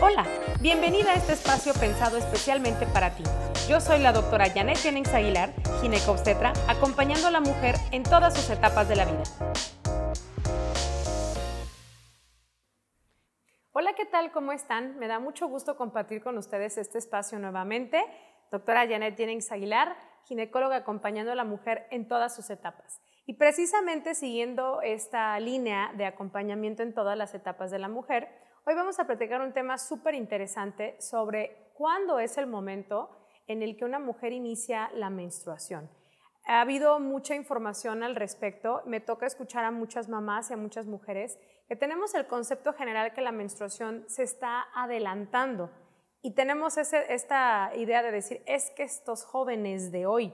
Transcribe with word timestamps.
Hola, 0.00 0.26
bienvenida 0.60 1.12
a 1.12 1.14
este 1.14 1.32
espacio 1.32 1.72
pensado 1.74 2.16
especialmente 2.16 2.86
para 2.86 3.14
ti. 3.14 3.22
Yo 3.68 3.80
soy 3.80 4.00
la 4.00 4.12
doctora 4.12 4.50
Janet 4.50 4.78
Jennings 4.78 5.14
Aguilar, 5.14 5.52
ginecobstetra, 5.80 6.52
acompañando 6.68 7.28
a 7.28 7.30
la 7.30 7.40
mujer 7.40 7.76
en 7.90 8.02
todas 8.02 8.34
sus 8.34 8.50
etapas 8.50 8.88
de 8.88 8.96
la 8.96 9.04
vida. 9.04 9.22
Hola, 13.72 13.94
¿qué 13.94 14.04
tal? 14.04 14.32
¿Cómo 14.32 14.52
están? 14.52 14.98
Me 14.98 15.08
da 15.08 15.18
mucho 15.18 15.48
gusto 15.48 15.76
compartir 15.76 16.22
con 16.22 16.36
ustedes 16.38 16.78
este 16.78 16.98
espacio 16.98 17.38
nuevamente. 17.38 18.04
Doctora 18.50 18.86
Janet 18.86 19.16
Jennings 19.16 19.50
Aguilar, 19.50 19.96
ginecóloga 20.24 20.76
acompañando 20.76 21.32
a 21.32 21.34
la 21.34 21.44
mujer 21.44 21.86
en 21.90 22.06
todas 22.06 22.34
sus 22.34 22.50
etapas. 22.50 23.00
Y 23.24 23.34
precisamente 23.34 24.14
siguiendo 24.14 24.82
esta 24.82 25.38
línea 25.38 25.92
de 25.96 26.06
acompañamiento 26.06 26.82
en 26.82 26.92
todas 26.92 27.16
las 27.16 27.34
etapas 27.34 27.70
de 27.70 27.78
la 27.78 27.88
mujer, 27.88 28.28
hoy 28.64 28.74
vamos 28.74 28.98
a 28.98 29.06
platicar 29.06 29.40
un 29.40 29.52
tema 29.52 29.76
súper 29.78 30.14
interesante 30.14 30.96
sobre 31.00 31.72
cuándo 31.74 32.18
es 32.18 32.38
el 32.38 32.46
momento 32.46 33.10
en 33.46 33.62
el 33.62 33.76
que 33.76 33.84
una 33.84 33.98
mujer 33.98 34.32
inicia 34.32 34.90
la 34.94 35.10
menstruación. 35.10 35.90
Ha 36.46 36.60
habido 36.60 36.98
mucha 37.00 37.34
información 37.34 38.02
al 38.02 38.16
respecto. 38.16 38.82
Me 38.84 39.00
toca 39.00 39.26
escuchar 39.26 39.64
a 39.64 39.70
muchas 39.70 40.08
mamás 40.08 40.50
y 40.50 40.54
a 40.54 40.56
muchas 40.56 40.86
mujeres 40.86 41.38
que 41.68 41.76
tenemos 41.76 42.14
el 42.14 42.26
concepto 42.26 42.72
general 42.72 43.12
que 43.12 43.20
la 43.20 43.32
menstruación 43.32 44.04
se 44.08 44.24
está 44.24 44.66
adelantando. 44.74 45.70
Y 46.20 46.34
tenemos 46.34 46.76
esta 46.78 47.72
idea 47.74 48.02
de 48.02 48.12
decir, 48.12 48.42
es 48.46 48.70
que 48.76 48.84
estos 48.84 49.24
jóvenes 49.24 49.90
de 49.90 50.06
hoy, 50.06 50.32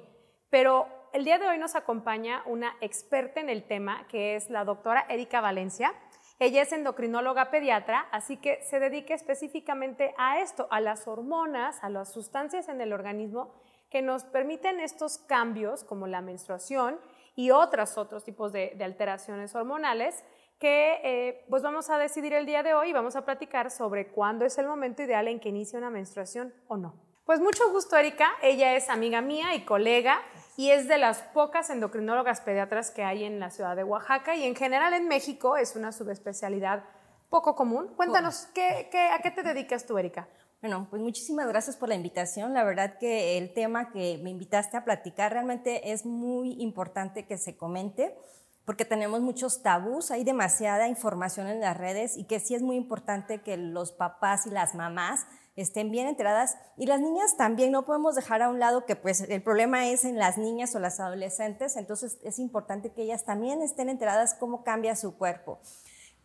pero 0.51 0.87
el 1.15 1.24
día 1.24 1.38
de 1.38 1.49
hoy 1.49 1.59
nos 1.59 1.74
acompaña 1.77 2.43
una 2.45 2.74
experta 2.83 3.41
en 3.41 3.49
el 3.49 3.66
tema, 3.66 4.07
que 4.09 4.37
es 4.37 4.51
la 4.51 4.65
doctora 4.65 5.07
Erika 5.09 5.41
Valencia. 5.41 5.95
Ella 6.41 6.62
es 6.62 6.73
endocrinóloga 6.73 7.51
pediatra, 7.51 8.06
así 8.12 8.37
que 8.37 8.62
se 8.62 8.79
dedica 8.79 9.12
específicamente 9.12 10.15
a 10.19 10.41
esto, 10.41 10.69
a 10.70 10.80
las 10.80 11.09
hormonas, 11.09 11.83
a 11.83 11.91
las 11.91 12.12
sustancias 12.12 12.68
en 12.68 12.80
el 12.80 12.93
organismo 12.93 13.52
que 13.90 14.02
nos 14.02 14.24
permiten 14.24 14.79
estos 14.79 15.18
cambios, 15.18 15.82
como 15.82 16.07
la 16.07 16.21
menstruación 16.21 17.01
y 17.35 17.51
otros 17.51 17.98
otros 17.98 18.23
tipos 18.24 18.52
de, 18.52 18.76
alteraciones 18.80 19.54
hormonales, 19.54 20.24
que 20.60 21.01
eh, 21.02 21.45
pues 21.48 21.63
vamos 21.63 21.90
a 21.90 21.98
decidir 21.98 22.32
el 22.32 22.46
día 22.46 22.63
de 22.63 22.74
hoy 22.74 22.91
y 22.91 22.93
vamos 22.93 23.16
a 23.16 23.24
platicar 23.24 23.70
sobre 23.70 24.09
cuándo 24.09 24.45
es 24.45 24.59
el 24.59 24.66
momento 24.66 25.02
ideal 25.02 25.26
en 25.29 25.41
que 25.41 25.48
inicie 25.48 25.79
una 25.79 25.91
menstruación 25.91 26.52
o 26.68 26.76
no. 26.76 26.95
Pues 27.24 27.41
mucho 27.41 27.70
gusto, 27.70 27.96
Erika. 27.96 28.30
Ella 28.43 28.74
es 28.74 28.88
amiga 28.88 29.20
mía 29.20 29.54
y 29.54 29.65
colega 29.65 30.20
y 30.59 30.73
es 30.73 30.88
de 30.88 30.98
las 30.98 31.18
pocas 31.18 31.70
endocrinólogas 31.70 32.40
pediatras 32.40 32.90
que 32.90 33.04
hay 33.04 33.23
en 33.23 33.38
la 33.38 33.48
ciudad 33.48 33.76
de 33.76 33.84
Oaxaca 33.84 34.34
y 34.34 34.42
en 34.42 34.56
general 34.56 34.92
en 34.92 35.06
México 35.06 35.56
es 35.56 35.76
una 35.76 35.92
subespecialidad 35.92 36.82
poco 37.30 37.54
común. 37.54 37.95
Cuéntanos, 37.95 38.48
¿qué, 38.52 38.90
a 39.12 39.20
qué 39.20 39.30
te 39.30 39.45
dedicas 39.45 39.86
tú, 39.86 39.96
Erika? 39.98 40.26
Bueno, 40.60 40.88
pues 40.90 41.01
muchísimas 41.01 41.46
gracias 41.46 41.76
por 41.76 41.88
la 41.88 41.95
invitación. 41.95 42.54
La 42.54 42.64
verdad 42.64 42.98
que 42.98 43.38
el 43.38 43.54
tema 43.54 43.92
que 43.92 44.18
me 44.20 44.30
invitaste 44.30 44.76
a 44.76 44.84
platicar 44.84 45.32
realmente 45.32 45.92
es 45.92 46.04
muy 46.04 46.60
importante 46.60 47.24
que 47.24 47.38
se 47.38 47.56
comente 47.56 48.18
porque 48.64 48.84
tenemos 48.84 49.20
muchos 49.20 49.62
tabús, 49.62 50.10
hay 50.10 50.24
demasiada 50.24 50.88
información 50.88 51.46
en 51.46 51.60
las 51.60 51.76
redes 51.76 52.16
y 52.16 52.24
que 52.24 52.40
sí 52.40 52.56
es 52.56 52.62
muy 52.62 52.74
importante 52.74 53.42
que 53.42 53.56
los 53.56 53.92
papás 53.92 54.45
y 54.46 54.51
las 54.51 54.74
mamás 54.74 55.24
estén 55.62 55.90
bien 55.90 56.06
enteradas. 56.06 56.56
Y 56.76 56.87
las 56.87 57.01
niñas 57.01 57.37
también, 57.37 57.73
no 57.73 57.84
podemos 57.84 58.14
dejar 58.14 58.42
a 58.42 58.48
un 58.48 58.59
lado 58.59 58.87
que 58.87 58.96
pues 58.96 59.20
el 59.23 59.42
problema 59.42 59.88
es 59.88 60.04
en 60.04 60.18
las 60.18 60.38
niñas 60.38 60.74
o 60.74 60.78
las 60.78 61.01
adolescentes, 61.01 61.76
entonces 61.76 62.18
es 62.23 62.38
importante 62.38 62.90
que 62.92 63.02
ellas 63.02 63.24
también 63.24 63.62
estén 63.62 63.88
enteradas 63.88 64.34
cómo 64.34 64.64
cambia 64.64 64.94
su 64.97 65.16
cuerpo. 65.16 65.59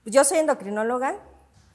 Yo 0.06 0.24
soy 0.24 0.40
endocrinóloga, 0.40 1.16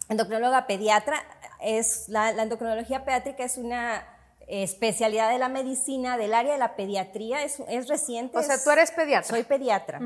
endocrinóloga 0.09 0.67
pediatra, 0.67 1.17
es, 1.61 2.09
la, 2.09 2.31
endocrinología 2.31 3.05
pediátrica 3.05 3.45
es 3.45 3.59
una 3.59 4.07
especialidad 4.47 5.31
de 5.31 5.39
la 5.39 5.49
medicina 5.49 6.17
del 6.17 6.35
área 6.35 6.53
de 6.53 6.59
la 6.59 6.77
pediatría, 6.77 7.43
es, 7.43 7.61
es 7.69 7.89
reciente. 7.89 8.39
O 8.39 8.43
sea, 8.43 8.63
tú 8.63 8.71
eres 8.71 8.91
pediatra. 8.93 9.29
Soy 9.29 9.45
pediatra. 9.45 10.01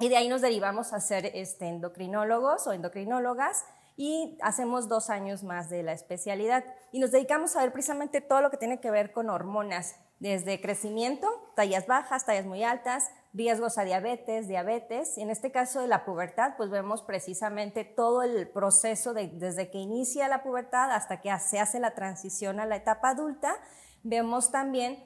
Y 0.00 0.08
de 0.08 0.16
ahí 0.16 0.28
nos 0.28 0.40
derivamos 0.40 0.92
a 0.92 1.00
ser 1.00 1.26
este, 1.34 1.68
endocrinólogos 1.68 2.66
o 2.66 2.72
endocrinólogas 2.72 3.64
y 3.98 4.38
hacemos 4.42 4.88
dos 4.88 5.10
años 5.10 5.42
más 5.42 5.68
de 5.68 5.82
la 5.82 5.92
especialidad. 5.92 6.64
Y 6.92 7.00
nos 7.00 7.10
dedicamos 7.10 7.56
a 7.56 7.62
ver 7.62 7.72
precisamente 7.72 8.20
todo 8.20 8.40
lo 8.40 8.50
que 8.50 8.56
tiene 8.56 8.80
que 8.80 8.92
ver 8.92 9.10
con 9.10 9.28
hormonas, 9.28 9.96
desde 10.20 10.60
crecimiento, 10.60 11.28
tallas 11.54 11.86
bajas, 11.86 12.24
tallas 12.24 12.46
muy 12.46 12.62
altas, 12.62 13.10
riesgos 13.32 13.76
a 13.76 13.84
diabetes, 13.84 14.48
diabetes. 14.48 15.18
Y 15.18 15.22
en 15.22 15.30
este 15.30 15.50
caso 15.50 15.80
de 15.80 15.88
la 15.88 16.04
pubertad, 16.04 16.54
pues 16.56 16.70
vemos 16.70 17.02
precisamente 17.02 17.84
todo 17.84 18.22
el 18.22 18.48
proceso 18.48 19.14
de, 19.14 19.28
desde 19.28 19.70
que 19.70 19.78
inicia 19.78 20.28
la 20.28 20.42
pubertad 20.42 20.92
hasta 20.92 21.20
que 21.20 21.36
se 21.40 21.58
hace 21.58 21.80
la 21.80 21.94
transición 21.94 22.60
a 22.60 22.66
la 22.66 22.76
etapa 22.76 23.10
adulta. 23.10 23.56
Vemos 24.04 24.52
también 24.52 25.04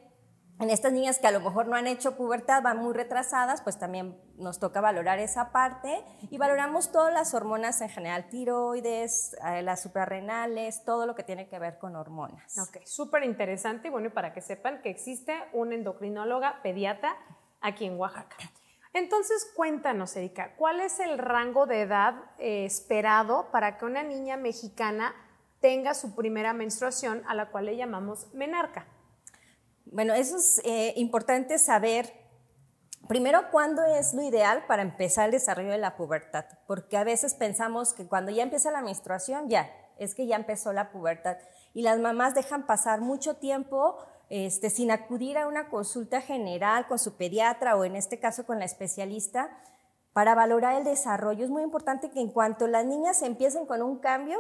en 0.61 0.71
estas 0.71 0.93
niñas 0.93 1.19
que 1.19 1.27
a 1.27 1.33
lo 1.33 1.41
mejor 1.41 1.67
no 1.67 1.75
han 1.75 1.87
hecho 1.87 2.17
pubertad, 2.17 2.63
van 2.63 2.79
muy 2.79 2.93
retrasadas, 2.93 3.63
pues 3.63 3.79
también 3.79 4.17
nos 4.37 4.59
toca 4.59 4.81
valorar 4.81 5.19
esa 5.19 5.51
parte 5.51 6.05
y 6.31 6.39
valoramos 6.39 6.93
todas 6.93 7.13
las 7.13 7.35
hormonas 7.35 7.81
en 7.81 7.89
general, 7.89 8.29
tiroides, 8.29 9.37
eh, 9.45 9.63
las 9.63 9.83
suprarrenales, 9.83 10.85
todo 10.85 11.07
lo 11.07 11.15
que 11.15 11.25
tiene 11.25 11.49
que 11.49 11.59
ver 11.59 11.79
con 11.79 11.97
hormonas. 11.97 12.57
Ok, 12.59 12.85
súper 12.85 13.25
interesante 13.25 13.89
y 13.89 13.91
bueno, 13.91 14.11
para 14.11 14.33
que 14.33 14.41
sepan 14.41 14.83
que 14.83 14.91
existe 14.91 15.35
una 15.53 15.75
endocrinóloga 15.75 16.63
pediatra 16.63 17.17
aquí 17.61 17.87
en 17.87 17.99
Oaxaca. 17.99 18.37
Entonces, 18.95 19.51
cuéntanos, 19.57 20.15
Erika, 20.17 20.55
¿cuál 20.57 20.81
es 20.81 21.01
el 21.01 21.17
rango 21.19 21.67
de 21.67 21.81
edad 21.81 22.15
eh, 22.39 22.67
esperado 22.67 23.51
para 23.51 23.79
que 23.79 23.87
una 23.87 24.03
niña 24.03 24.37
mexicana 24.37 25.15
tenga 25.61 25.95
su 25.95 26.15
primera 26.15 26.53
menstruación, 26.53 27.23
a 27.27 27.35
la 27.35 27.51
cual 27.51 27.67
le 27.67 27.77
llamamos 27.77 28.33
menarca? 28.35 28.87
Bueno, 29.93 30.15
eso 30.15 30.39
es 30.39 30.59
eh, 30.65 30.95
importante 30.97 31.59
saber, 31.59 32.15
primero, 33.09 33.51
cuándo 33.51 33.85
es 33.85 34.15
lo 34.15 34.23
ideal 34.23 34.65
para 34.67 34.81
empezar 34.81 35.27
el 35.27 35.33
desarrollo 35.33 35.71
de 35.71 35.77
la 35.77 35.99
pubertad, 35.99 36.47
porque 36.67 36.97
a 36.97 37.05
veces 37.05 37.35
pensamos 37.35 37.93
que 37.93 38.07
cuando 38.07 38.31
ya 38.31 38.43
empieza 38.43 38.71
la 38.71 38.81
menstruación, 38.81 39.51
ya, 39.51 39.71
es 39.99 40.15
que 40.15 40.27
ya 40.27 40.37
empezó 40.37 40.73
la 40.73 40.91
pubertad. 40.93 41.37
Y 41.75 41.83
las 41.83 41.99
mamás 41.99 42.35
dejan 42.35 42.65
pasar 42.65 43.03
mucho 43.03 43.37
tiempo 43.37 43.99
este, 44.31 44.71
sin 44.71 44.91
acudir 44.91 45.37
a 45.37 45.47
una 45.47 45.69
consulta 45.69 46.23
general 46.23 46.87
con 46.87 46.99
su 46.99 47.19
pediatra 47.19 47.77
o 47.77 47.85
en 47.85 47.95
este 47.95 48.19
caso 48.19 48.47
con 48.47 48.59
la 48.59 48.65
especialista 48.65 49.51
para 50.15 50.35
valorar 50.35 50.77
el 50.77 50.85
desarrollo. 50.85 51.45
Es 51.45 51.51
muy 51.51 51.63
importante 51.63 52.11
que 52.11 52.21
en 52.21 52.31
cuanto 52.31 52.67
las 52.67 52.87
niñas 52.87 53.21
empiecen 53.21 53.67
con 53.67 53.83
un 53.83 53.99
cambio, 53.99 54.39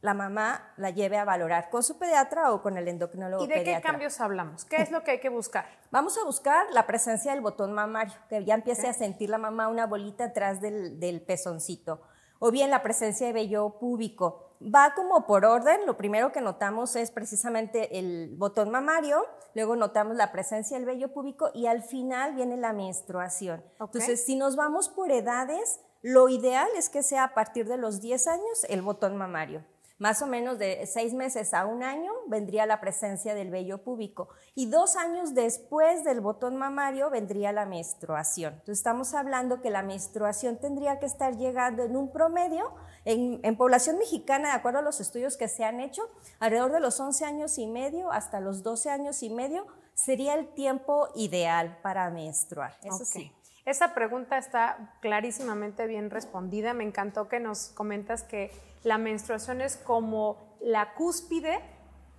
la 0.00 0.14
mamá 0.14 0.72
la 0.76 0.90
lleve 0.90 1.18
a 1.18 1.24
valorar 1.24 1.70
con 1.70 1.82
su 1.82 1.98
pediatra 1.98 2.52
o 2.52 2.62
con 2.62 2.76
el 2.76 2.88
endocrinólogo. 2.88 3.44
¿Y 3.44 3.48
de 3.48 3.64
qué 3.64 3.80
cambios 3.80 4.20
hablamos? 4.20 4.64
¿Qué 4.64 4.76
es 4.76 4.90
lo 4.90 5.02
que 5.02 5.12
hay 5.12 5.20
que 5.20 5.28
buscar? 5.28 5.66
Vamos 5.90 6.18
a 6.18 6.24
buscar 6.24 6.66
la 6.72 6.86
presencia 6.86 7.32
del 7.32 7.40
botón 7.40 7.72
mamario, 7.72 8.14
que 8.28 8.44
ya 8.44 8.54
empiece 8.54 8.88
a 8.88 8.92
sentir 8.92 9.30
la 9.30 9.38
mamá 9.38 9.68
una 9.68 9.86
bolita 9.86 10.24
atrás 10.24 10.60
del, 10.60 11.00
del 11.00 11.22
pezoncito, 11.22 12.02
o 12.38 12.50
bien 12.50 12.70
la 12.70 12.82
presencia 12.82 13.26
de 13.26 13.32
vello 13.32 13.78
púbico. 13.78 14.42
Va 14.62 14.94
como 14.94 15.26
por 15.26 15.44
orden, 15.44 15.84
lo 15.86 15.96
primero 15.96 16.32
que 16.32 16.40
notamos 16.40 16.96
es 16.96 17.10
precisamente 17.10 17.98
el 17.98 18.34
botón 18.36 18.70
mamario, 18.70 19.26
luego 19.54 19.76
notamos 19.76 20.16
la 20.16 20.32
presencia 20.32 20.78
del 20.78 20.86
vello 20.86 21.12
púbico 21.12 21.50
y 21.52 21.66
al 21.66 21.82
final 21.82 22.34
viene 22.34 22.56
la 22.56 22.72
menstruación. 22.72 23.62
Entonces, 23.78 24.24
si 24.24 24.36
nos 24.36 24.56
vamos 24.56 24.88
por 24.88 25.10
edades, 25.10 25.80
lo 26.00 26.28
ideal 26.28 26.68
es 26.76 26.88
que 26.88 27.02
sea 27.02 27.24
a 27.24 27.34
partir 27.34 27.66
de 27.66 27.76
los 27.76 28.00
10 28.00 28.28
años 28.28 28.64
el 28.68 28.80
botón 28.80 29.16
mamario. 29.16 29.64
Más 29.98 30.20
o 30.20 30.26
menos 30.26 30.58
de 30.58 30.86
seis 30.86 31.14
meses 31.14 31.54
a 31.54 31.64
un 31.64 31.82
año 31.82 32.12
vendría 32.26 32.66
la 32.66 32.80
presencia 32.80 33.34
del 33.34 33.50
vello 33.50 33.78
púbico 33.78 34.28
y 34.54 34.66
dos 34.66 34.94
años 34.94 35.34
después 35.34 36.04
del 36.04 36.20
botón 36.20 36.56
mamario 36.56 37.08
vendría 37.08 37.50
la 37.52 37.64
menstruación. 37.64 38.52
Entonces 38.54 38.78
estamos 38.78 39.14
hablando 39.14 39.62
que 39.62 39.70
la 39.70 39.82
menstruación 39.82 40.58
tendría 40.58 40.98
que 40.98 41.06
estar 41.06 41.36
llegando 41.36 41.82
en 41.82 41.96
un 41.96 42.12
promedio 42.12 42.74
en, 43.06 43.56
población 43.56 43.98
mexicana, 43.98 44.48
de 44.48 44.54
acuerdo 44.54 44.80
a 44.80 44.82
los 44.82 45.00
estudios 45.00 45.36
que 45.36 45.48
se 45.48 45.64
han 45.64 45.80
hecho, 45.80 46.02
alrededor 46.40 46.72
de 46.72 46.80
los 46.80 46.98
11 46.98 47.24
años 47.24 47.56
y 47.56 47.66
medio 47.66 48.10
hasta 48.10 48.40
los 48.40 48.62
12 48.62 48.90
años 48.90 49.22
y 49.22 49.30
medio 49.30 49.66
sería 49.94 50.34
el 50.34 50.52
tiempo 50.54 51.08
ideal 51.14 51.78
para 51.82 52.10
menstruar. 52.10 52.76
Eso 52.82 53.04
sí. 53.04 53.32
Esa 53.66 53.94
pregunta 53.94 54.38
está 54.38 54.94
clarísimamente 55.00 55.88
bien 55.88 56.08
respondida. 56.08 56.72
Me 56.72 56.84
encantó 56.84 57.28
que 57.28 57.40
nos 57.40 57.70
comentas 57.70 58.22
que 58.22 58.52
la 58.84 58.96
menstruación 58.96 59.60
es 59.60 59.76
como 59.76 60.56
la 60.60 60.94
cúspide 60.94 61.58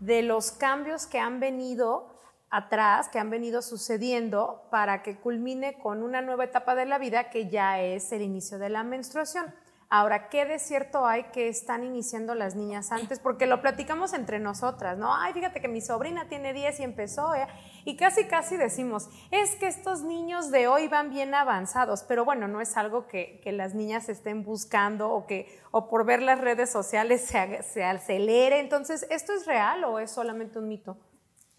de 0.01 0.23
los 0.23 0.51
cambios 0.51 1.07
que 1.07 1.19
han 1.19 1.39
venido 1.39 2.13
atrás, 2.49 3.07
que 3.07 3.19
han 3.19 3.29
venido 3.29 3.61
sucediendo 3.61 4.67
para 4.71 5.03
que 5.03 5.15
culmine 5.21 5.79
con 5.79 6.03
una 6.03 6.21
nueva 6.21 6.43
etapa 6.43 6.75
de 6.75 6.85
la 6.85 6.97
vida 6.97 7.29
que 7.29 7.49
ya 7.49 7.79
es 7.79 8.11
el 8.11 8.23
inicio 8.23 8.59
de 8.59 8.67
la 8.67 8.83
menstruación. 8.83 9.53
Ahora, 9.89 10.27
¿qué 10.27 10.45
de 10.45 10.59
cierto 10.59 11.05
hay 11.05 11.23
que 11.31 11.47
están 11.47 11.85
iniciando 11.85 12.35
las 12.35 12.55
niñas 12.55 12.91
antes? 12.91 13.19
Porque 13.19 13.45
lo 13.45 13.61
platicamos 13.61 14.11
entre 14.11 14.37
nosotras, 14.37 14.97
¿no? 14.97 15.15
Ay, 15.15 15.31
fíjate 15.31 15.61
que 15.61 15.69
mi 15.69 15.79
sobrina 15.79 16.27
tiene 16.27 16.51
10 16.51 16.81
y 16.81 16.83
empezó, 16.83 17.33
¿eh? 17.35 17.47
Y 17.87 17.95
casi, 17.95 18.25
casi 18.25 18.57
decimos, 18.57 19.07
es 19.31 19.55
que 19.55 19.67
estos 19.67 20.01
niños 20.01 20.51
de 20.51 20.67
hoy 20.67 20.89
van 20.89 21.09
bien 21.09 21.33
avanzados, 21.33 22.03
pero 22.03 22.25
bueno, 22.25 22.49
no 22.49 22.59
es 22.59 22.75
algo 22.75 23.07
que, 23.07 23.41
las 23.45 23.75
niñas 23.75 24.09
estén 24.09 24.43
buscando 24.43 25.09
o 25.09 25.25
que 25.25 25.47
o 25.71 25.87
por 25.87 26.05
ver 26.05 26.21
las 26.21 26.41
redes 26.41 26.69
sociales 26.69 27.21
se, 27.21 27.63
se 27.63 27.85
acelere. 27.85 28.59
Entonces, 28.59 29.07
¿esto 29.09 29.31
es 29.31 29.45
real 29.45 29.85
o 29.85 29.99
es 29.99 30.11
solamente 30.11 30.59
un 30.59 30.67
mito? 30.67 30.97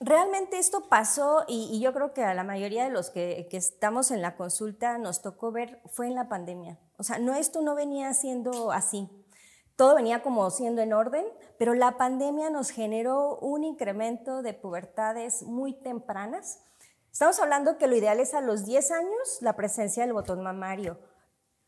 Realmente 0.01 0.59
esto 0.59 0.91
pasó 0.91 1.47
y, 1.49 1.81
yo 1.81 1.95
creo 1.95 2.13
que 2.13 2.23
a 2.23 2.35
la 2.35 2.45
mayoría 2.45 2.85
de 2.85 2.91
los 2.91 3.09
que, 3.09 3.49
que, 3.51 3.57
estamos 3.57 4.11
en 4.11 4.21
la 4.21 4.37
consulta 4.37 4.99
nos 4.99 5.23
tocó 5.23 5.51
ver, 5.51 5.81
fue 5.87 6.09
en 6.09 6.15
la 6.15 6.29
pandemia. 6.29 6.79
O 6.99 7.05
sea, 7.05 7.19
no, 7.19 7.33
esto 7.37 7.63
no 7.63 7.75
venía 7.75 8.13
siendo 8.13 8.71
así. 8.71 9.09
Todo 9.79 9.95
venía 9.95 10.23
como 10.23 10.51
siendo 10.51 10.83
en 10.83 10.93
orden, 10.93 11.25
pero 11.57 11.73
la 11.73 11.97
pandemia 11.97 12.51
nos 12.51 12.71
generó 12.71 13.39
un 13.39 13.63
incremento 13.63 14.43
de 14.43 14.53
pubertades 14.53 15.45
muy 15.45 15.73
tempranas. 15.73 16.65
Estamos 17.13 17.39
hablando 17.39 17.79
que 17.79 17.87
lo 17.87 17.95
ideal 17.95 18.19
es 18.19 18.35
a 18.35 18.41
los 18.41 18.65
10 18.65 18.91
años 18.91 19.39
la 19.41 19.55
presencia 19.55 20.03
del 20.03 20.15
botón 20.15 20.43
mamario, 20.43 20.99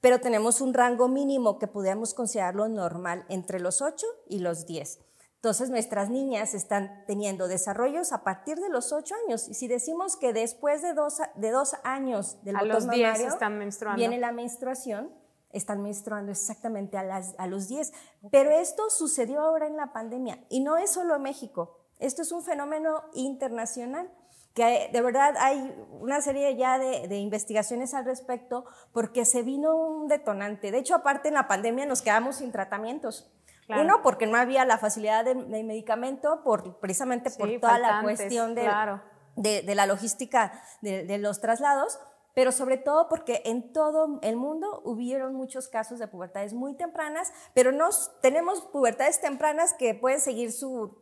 pero 0.01 0.19
tenemos 0.19 0.61
un 0.61 0.75
rango 0.75 1.07
mínimo 1.07 1.61
que 1.61 1.69
podríamos 1.69 2.12
considerarlo 2.12 2.69
normal 2.69 3.25
entre 3.29 3.61
los 3.61 3.81
8 3.81 4.05
y 4.27 4.41
los 4.41 4.67
10. 4.67 4.99
Entonces 5.37 5.71
nuestras 5.71 6.11
niñas 6.11 6.55
están 6.55 7.05
teniendo 7.06 7.47
desarrollos 7.47 8.13
a 8.13 8.25
partir 8.25 8.59
de 8.59 8.71
los 8.71 8.93
8 8.93 9.15
años. 9.25 9.49
Y 9.49 9.55
si 9.55 9.69
decimos 9.69 10.17
que 10.17 10.33
después 10.33 10.83
de 10.83 10.95
dos, 10.95 11.19
de 11.37 11.51
dos 11.53 11.77
años 11.85 12.43
del 12.43 12.56
a 12.56 12.63
los 12.63 12.91
10 12.91 13.21
están 13.21 13.56
menstruando. 13.56 14.01
viene 14.01 14.19
la 14.19 14.33
menstruación, 14.33 15.15
están 15.52 15.82
menstruando 15.82 16.32
exactamente 16.32 16.97
a, 16.97 17.02
las, 17.02 17.35
a 17.38 17.47
los 17.47 17.69
10. 17.69 17.93
Pero 18.31 18.50
esto 18.50 18.91
sucedió 18.91 19.41
ahora 19.41 19.67
en 19.67 19.76
la 19.76 19.93
pandemia 19.93 20.38
y 20.49 20.61
no 20.61 20.76
es 20.76 20.91
solo 20.93 21.19
México. 21.19 21.79
Esto 21.99 22.23
es 22.23 22.32
un 22.32 22.43
fenómeno 22.43 23.05
internacional 23.14 24.11
que 24.55 24.91
de 24.93 25.00
verdad 25.00 25.37
hay 25.38 25.73
una 26.00 26.20
serie 26.20 26.56
ya 26.56 26.79
de, 26.79 27.06
de, 27.06 27.19
investigaciones 27.19 27.94
al 27.94 28.05
respecto 28.05 28.64
porque 28.93 29.25
se 29.25 29.43
vino 29.43 29.76
un 29.76 30.08
detonante. 30.08 30.73
De 30.73 30.79
hecho, 30.79 30.97
aparte 30.97 31.29
en 31.29 31.35
la 31.35 31.47
pandemia 31.47 31.87
nos 31.87 32.03
quedamos 32.03 32.37
sin 32.37 32.50
tratamientos. 32.50 33.31
Uno, 33.79 34.03
porque 34.03 34.26
no 34.26 34.37
había 34.37 34.64
la 34.64 34.79
facilidad 34.79 35.25
de, 35.25 35.35
medicamento, 35.35 36.43
por, 36.43 36.79
precisamente 36.81 37.31
por 37.31 37.49
toda 37.61 37.79
la 37.79 38.03
cuestión 38.03 38.55
de, 38.55 38.69
de, 39.37 39.75
la 39.75 39.87
logística 39.87 40.62
de, 40.81 41.19
los 41.19 41.41
traslados, 41.41 41.99
pero 42.35 42.53
sobre 42.53 42.77
todo 42.77 43.09
porque 43.09 43.43
en 43.44 43.73
todo 43.73 44.19
el 44.23 44.37
mundo 44.37 44.82
hubieron 44.85 45.35
muchos 45.35 45.69
casos 45.69 45.99
de 45.99 46.09
pubertades 46.09 46.53
muy 46.53 46.75
tempranas, 46.75 47.32
pero 47.55 47.73
nos, 47.73 48.11
tenemos 48.21 48.61
pubertades 48.61 49.21
tempranas 49.21 49.75
que 49.75 49.94
pueden 49.94 50.21
seguir 50.21 50.53
su 50.53 50.97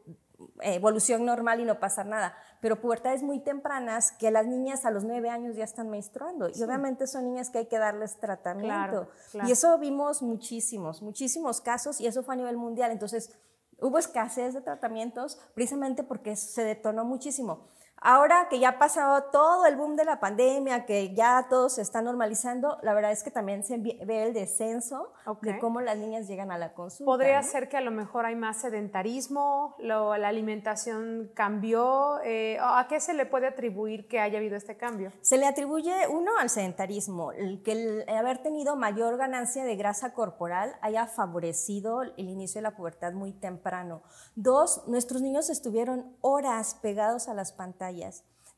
evolución 0.61 1.25
normal 1.25 1.61
y 1.61 1.65
no 1.65 1.81
pasar 1.81 2.07
nada, 2.07 2.35
pero 2.61 2.81
pubertades 2.81 3.23
muy 3.23 3.41
tempranas 3.41 4.13
que 4.13 4.31
las 4.31 4.47
niñas 4.47 4.85
a 4.85 4.91
los 4.91 5.05
nueve 5.05 5.31
años 5.31 5.57
ya 5.57 5.65
están 5.65 5.91
menstruando 5.91 6.49
y 6.49 6.63
obviamente 6.63 7.07
son 7.07 7.25
niñas 7.25 7.51
que 7.51 7.59
hay 7.59 7.67
que 7.67 7.79
darles 7.79 8.19
tratamiento. 8.19 9.09
Y 9.47 9.51
eso 9.51 9.77
vimos 9.79 10.23
muchísimos, 10.23 11.03
muchísimos 11.03 11.61
casos 11.61 12.01
y 12.01 12.07
eso 12.07 12.23
fue 12.23 12.35
a 12.35 12.37
nivel 12.37 12.57
mundial. 12.57 12.93
Entonces 12.93 13.37
hubo 13.81 13.99
escasez 13.99 14.55
de 14.55 14.61
tratamientos 14.61 15.39
precisamente 15.55 16.05
porque 16.05 16.37
se 16.37 16.63
detonó 16.65 17.05
muchísimo. 17.05 17.69
Ahora 18.01 18.47
que 18.49 18.61
ya 18.61 18.71
ha 18.71 18.79
pasado 18.79 19.25
todo 19.25 19.67
el 19.67 19.77
boom 19.77 19.97
de 19.97 20.05
la 20.05 20.21
pandemia, 20.21 20.87
que 20.87 21.15
ya 21.15 21.47
todo 21.51 21.69
se 21.69 21.83
está 21.83 22.01
normalizando, 22.01 22.79
la 22.83 22.95
verdad 22.95 23.11
es 23.11 23.25
que 23.25 23.31
también 23.31 23.65
se 23.65 23.79
ve 23.79 24.23
el 24.23 24.33
descenso 24.33 25.13
de 25.43 25.59
cómo 25.59 25.81
las 25.81 25.99
niñas 25.99 26.29
llegan 26.29 26.53
a 26.53 26.59
la 26.59 26.75
consulta. 26.75 27.11
Podría 27.11 27.43
ser 27.43 27.69
que 27.69 27.77
a 27.77 27.81
lo 27.81 27.91
mejor 27.91 28.25
hay 28.25 28.37
más 28.37 28.59
sedentarismo, 28.59 29.75
la 29.79 30.29
alimentación 30.29 31.31
cambió. 31.35 32.21
Eh, 32.25 32.59
¿A 32.61 32.87
qué 32.89 33.01
se 33.01 33.15
le 33.15 33.27
puede 33.27 33.49
atribuir 33.49 34.07
que 34.07 34.21
haya 34.21 34.39
habido 34.39 34.57
este 34.57 34.77
cambio? 34.77 35.13
Se 35.21 35.37
le 35.37 35.47
atribuye, 35.47 36.07
uno, 36.09 36.33
al 36.39 36.51
sedentarismo, 36.51 37.33
el 37.33 37.63
que 37.63 37.73
el 37.73 38.09
haber 38.09 38.39
tenido 38.39 38.77
mayor 38.77 39.17
ganancia 39.17 39.65
de 39.65 39.77
grasa 39.77 40.13
corporal 40.13 40.77
haya 40.83 41.07
favorecido 41.07 42.03
el 42.03 42.29
inicio 42.29 42.59
de 42.59 42.63
la 42.63 42.77
pubertad 42.77 43.13
muy 43.13 43.33
temprano. 43.33 44.03
Dos, 44.37 44.85
nuestros 44.87 45.21
niños 45.21 45.51
estuvieron 45.51 46.17
horas 46.21 46.77
pegados 46.81 47.29
a 47.29 47.35
las 47.35 47.53
pantallas 47.53 47.88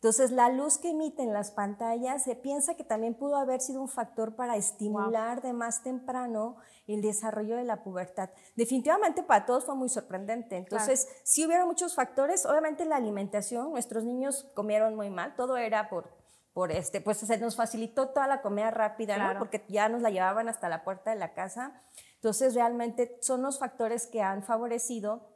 entonces, 0.01 0.31
la 0.31 0.49
luz 0.49 0.79
que 0.79 0.93
emiten 0.93 1.35
las 1.35 1.51
pantallas 1.51 2.25
se 2.25 2.35
piensa 2.35 2.75
que 2.75 2.85
también 2.85 3.13
pudo 3.13 3.37
haber 3.37 3.61
sido 3.61 3.83
un 3.83 3.89
factor 3.89 4.35
para 4.35 4.57
estimular 4.57 5.43
de 5.43 5.53
más 5.53 5.83
temprano 5.83 6.57
el 6.87 7.03
desarrollo 7.03 7.55
de 7.57 7.65
la 7.65 7.83
pubertad. 7.83 8.31
Definitivamente 8.57 9.23
para 9.23 9.45
todos 9.45 9.67
fue 9.67 9.75
muy 9.75 9.91
sorprendente. 9.91 10.57
Entonces, 10.57 11.07
sí 11.23 11.45
hubieron 11.45 11.69
muchos 11.69 11.95
factores. 11.95 12.47
Obviamente 12.47 12.87
la 12.87 12.97
alimentación, 12.97 13.73
nuestros 13.73 14.05
niños 14.05 14.51
comieron 14.55 14.97
muy 14.97 15.11
mal, 15.11 15.37
todo 15.37 15.59
era 15.59 15.91
por, 15.91 16.09
por 16.55 16.73
este, 16.73 17.03
pues 17.03 17.19
se 17.19 17.37
nos 17.37 17.57
facilitó 17.57 18.09
toda 18.09 18.27
la 18.27 18.41
comida 18.41 18.71
rápida, 18.71 19.19
¿no? 19.19 19.39
Porque 19.39 19.67
ya 19.69 19.91
nos 19.91 20.01
la 20.01 20.09
llevaban 20.09 20.49
hasta 20.49 20.71
la 20.71 20.83
puerta 20.83 21.11
de 21.11 21.17
la 21.17 21.35
casa. 21.35 21.83
Entonces, 22.15 22.55
realmente 22.55 23.19
son 23.21 23.43
los 23.43 23.59
factores 23.59 24.07
que 24.07 24.23
han 24.23 24.43
favorecido 24.43 25.29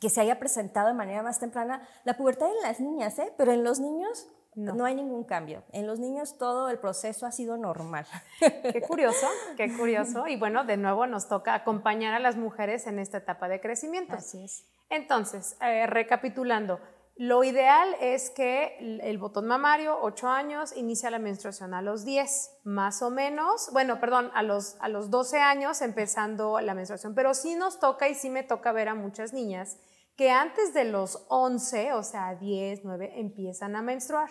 que 0.00 0.10
se 0.10 0.20
haya 0.20 0.38
presentado 0.38 0.88
de 0.88 0.94
manera 0.94 1.22
más 1.22 1.38
temprana 1.38 1.86
la 2.04 2.16
pubertad 2.16 2.48
en 2.48 2.62
las 2.62 2.80
niñas, 2.80 3.18
¿eh? 3.18 3.32
pero 3.36 3.52
en 3.52 3.62
los 3.62 3.78
niños 3.78 4.26
no. 4.56 4.84
hay 4.84 4.94
ningún 4.94 5.24
cambio. 5.24 5.62
En 5.72 5.86
los 5.86 6.00
niños 6.00 6.36
todo 6.38 6.70
el 6.70 6.78
proceso 6.78 7.26
ha 7.26 7.32
sido 7.32 7.56
normal. 7.56 8.06
Qué 8.40 8.82
curioso, 8.86 9.28
qué 9.56 9.76
curioso. 9.76 10.26
Y 10.30 10.36
bueno, 10.36 10.64
de 10.64 10.76
nuevo 10.76 11.06
nos 11.06 11.28
toca 11.28 11.54
acompañar 11.54 12.14
a 12.14 12.18
las 12.18 12.36
mujeres 12.36 12.86
en 12.86 12.98
esta 12.98 13.18
etapa 13.18 13.48
de 13.48 13.60
crecimiento. 13.60 14.14
Así 14.14 14.42
es. 14.42 14.64
Entonces, 14.88 15.56
eh, 15.60 15.86
recapitulando, 15.86 16.80
lo 17.16 17.44
ideal 17.44 17.94
es 18.00 18.30
que 18.30 18.78
el 19.02 19.18
botón 19.18 19.46
mamario, 19.46 19.98
8 20.00 20.28
años, 20.28 20.74
inicia 20.74 21.10
la 21.10 21.18
menstruación 21.18 21.74
a 21.74 21.82
los 21.82 22.04
10, 22.04 22.60
más 22.64 23.02
o 23.02 23.10
menos, 23.10 23.68
bueno, 23.72 24.00
perdón, 24.00 24.30
a 24.34 24.42
los, 24.42 24.76
a 24.80 24.88
los 24.88 25.10
12 25.10 25.38
años 25.38 25.82
empezando 25.82 26.60
la 26.60 26.74
menstruación, 26.74 27.14
pero 27.14 27.34
sí 27.34 27.56
nos 27.56 27.78
toca 27.78 28.08
y 28.08 28.14
sí 28.14 28.30
me 28.30 28.42
toca 28.42 28.72
ver 28.72 28.88
a 28.88 28.94
muchas 28.94 29.32
niñas 29.32 29.76
que 30.20 30.30
antes 30.30 30.74
de 30.74 30.84
los 30.84 31.24
11, 31.30 31.94
o 31.94 32.02
sea, 32.02 32.34
10, 32.34 32.84
9, 32.84 33.12
empiezan 33.16 33.74
a 33.74 33.80
menstruar. 33.80 34.28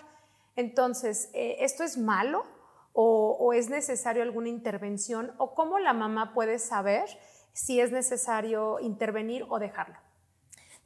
Entonces, 0.56 1.32
eh, 1.34 1.56
¿esto 1.62 1.84
es 1.84 1.98
malo 1.98 2.44
o, 2.94 3.54
es 3.54 3.72
necesario 3.72 4.22
alguna 4.22 4.50
intervención 4.50 5.34
o 5.40 5.56
cómo 5.56 5.80
la 5.80 5.94
mamá 5.94 6.36
puede 6.36 6.60
saber 6.60 7.06
si 7.54 7.82
es 7.82 7.92
necesario 7.92 8.80
intervenir 8.82 9.48
o 9.50 9.58
dejarlo? 9.58 9.98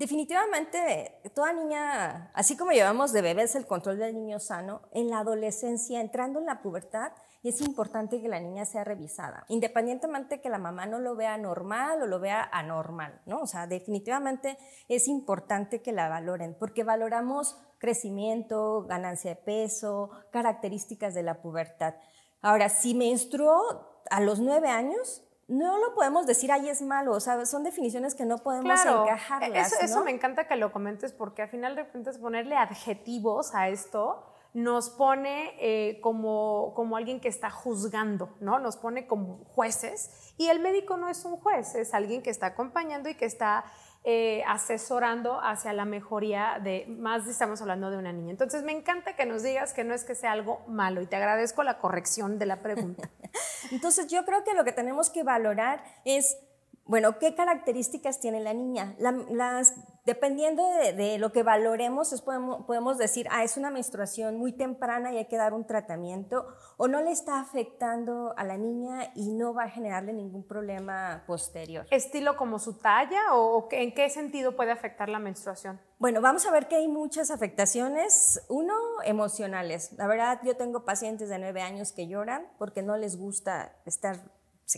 Definitivamente, 0.04 1.22
toda 1.34 1.54
niña, 1.54 2.30
así 2.34 2.58
como 2.58 2.72
llevamos 2.72 3.14
de 3.14 3.22
bebés 3.22 3.56
el 3.56 3.66
control 3.66 4.00
del 4.00 4.14
niño 4.14 4.38
sano, 4.38 4.82
en 4.92 5.10
la 5.10 5.20
adolescencia, 5.20 6.02
entrando 6.02 6.42
en 6.42 6.46
la 6.46 6.62
pubertad, 6.62 7.14
es 7.42 7.62
importante 7.62 8.22
que 8.22 8.28
la 8.28 8.42
niña 8.42 8.66
sea 8.66 8.84
revisada, 8.84 9.46
independientemente 9.48 10.42
que 10.42 10.50
la 10.50 10.58
mamá 10.58 10.86
no 10.88 11.00
lo 11.00 11.16
vea 11.16 11.38
normal 11.38 12.02
o 12.02 12.06
lo 12.06 12.20
vea 12.20 12.44
anormal, 12.52 13.22
¿no? 13.26 13.44
O 13.44 13.48
sea, 13.48 13.66
definitivamente 13.66 14.58
es 14.90 15.08
importante 15.08 15.82
que 15.82 15.94
la 15.94 16.10
valoren, 16.10 16.54
porque 16.60 16.84
valoramos 16.84 17.58
crecimiento, 17.78 18.84
ganancia 18.84 19.36
de 19.36 19.42
peso, 19.42 20.10
características 20.32 21.14
de 21.14 21.24
la 21.24 21.42
pubertad. 21.42 21.96
Ahora, 22.42 22.68
si 22.68 22.94
menstruó 22.94 24.04
a 24.10 24.20
los 24.20 24.42
nueve 24.42 24.68
años, 24.68 25.24
no 25.54 25.78
lo 25.78 25.94
podemos 25.94 26.26
decir 26.26 26.52
ahí 26.52 26.68
es 26.70 26.82
malo, 26.82 27.14
o 27.14 27.20
sea, 27.20 27.46
son 27.46 27.64
definiciones 27.64 28.16
que 28.16 28.26
no 28.26 28.40
podemos 28.40 28.82
claro, 28.82 29.04
encajarlas. 29.04 29.74
Eso, 29.74 29.82
eso 29.84 30.04
me 30.04 30.12
encanta 30.12 30.48
que 30.48 30.56
lo 30.56 30.72
comentes 30.72 31.14
porque 31.14 31.44
al 31.44 31.50
final 31.50 31.76
de 31.76 31.86
cuentas 31.88 32.18
ponerle 32.18 32.56
adjetivos 32.56 33.54
a 33.54 33.70
esto 33.70 34.24
nos 34.54 34.90
pone 34.90 35.56
eh, 35.60 36.00
como, 36.02 36.74
como 36.76 36.96
alguien 36.96 37.20
que 37.20 37.28
está 37.28 37.50
juzgando, 37.50 38.36
¿no? 38.40 38.60
Nos 38.60 38.78
pone 38.78 39.08
como 39.08 39.44
jueces 39.46 40.34
y 40.38 40.48
el 40.48 40.60
médico 40.60 40.98
no 40.98 41.10
es 41.10 41.26
un 41.26 41.38
juez, 41.38 41.76
es 41.76 41.94
alguien 41.94 42.22
que 42.22 42.30
está 42.30 42.48
acompañando 42.48 43.10
y 43.10 43.16
que 43.16 43.26
está 43.26 43.66
eh, 44.06 44.44
asesorando 44.48 45.40
hacia 45.42 45.72
la 45.74 45.86
mejoría 45.86 46.60
de, 46.62 46.86
más 46.88 47.28
estamos 47.28 47.62
hablando 47.62 47.90
de 47.90 47.98
una 47.98 48.12
niña. 48.12 48.32
Entonces 48.32 48.64
me 48.64 48.72
encanta 48.72 49.16
que 49.16 49.26
nos 49.26 49.44
digas 49.44 49.74
que 49.74 49.84
no 49.84 49.94
es 49.94 50.04
que 50.04 50.16
sea 50.16 50.32
algo 50.34 50.62
malo 50.68 51.02
y 51.02 51.06
te 51.06 51.16
agradezco 51.16 51.64
la 51.64 51.80
corrección 51.80 52.38
de 52.40 52.46
la 52.46 52.62
pregunta. 52.62 53.10
Entonces 53.72 54.08
yo 54.08 54.26
creo 54.26 54.44
que 54.44 54.54
lo 54.54 54.66
que 54.66 54.74
tenemos 54.74 55.10
que 55.10 55.24
valorar 55.24 55.84
es 56.04 56.38
bueno, 56.86 57.18
¿qué 57.18 57.34
características 57.34 58.20
tiene 58.20 58.42
la 58.42 58.54
niña? 58.54 58.96
las, 59.00 59.74
dependiendo 60.06 60.64
de, 60.96 61.18
lo 61.18 61.32
que 61.32 61.44
valoremos, 61.44 62.22
podemos, 62.22 62.98
decir, 62.98 63.28
ah, 63.32 63.44
es 63.44 63.58
una 63.58 63.72
menstruación 63.72 64.38
muy 64.38 64.52
temprana 64.52 65.14
y 65.14 65.18
hay 65.18 65.26
que 65.26 65.38
dar 65.38 65.54
un 65.54 65.66
tratamiento, 65.66 66.46
o 66.78 66.88
no 66.88 67.02
le 67.02 67.12
está 67.12 67.40
afectando 67.40 68.34
a 68.38 68.44
la 68.44 68.58
niña 68.58 69.12
y 69.16 69.30
no 69.30 69.54
va 69.54 69.64
a 69.64 69.70
generarle 69.70 70.14
ningún 70.14 70.44
problema 70.46 71.24
posterior. 71.26 71.86
¿Estilo 71.90 72.36
como 72.36 72.60
su 72.60 72.78
talla 72.78 73.34
o 73.34 73.68
en 73.72 73.94
qué 73.94 74.10
sentido 74.10 74.56
puede 74.56 74.72
afectar 74.72 75.10
la 75.10 75.20
menstruación? 75.20 75.80
Bueno, 76.00 76.20
vamos 76.20 76.46
a 76.46 76.52
ver 76.52 76.68
que 76.68 76.76
hay 76.76 76.88
muchas 76.90 77.32
afectaciones. 77.32 78.44
Uno, 78.50 78.74
emocionales. 79.06 79.94
La 79.94 80.08
verdad, 80.08 80.42
yo 80.44 80.58
tengo 80.58 80.84
pacientes 80.84 81.30
de 81.30 81.40
nueve 81.40 81.62
años 81.62 81.94
que 81.94 82.08
lloran 82.08 82.46
porque 82.58 82.82
no 82.82 82.98
les 82.98 83.18
gusta 83.18 83.74
estar 83.86 84.20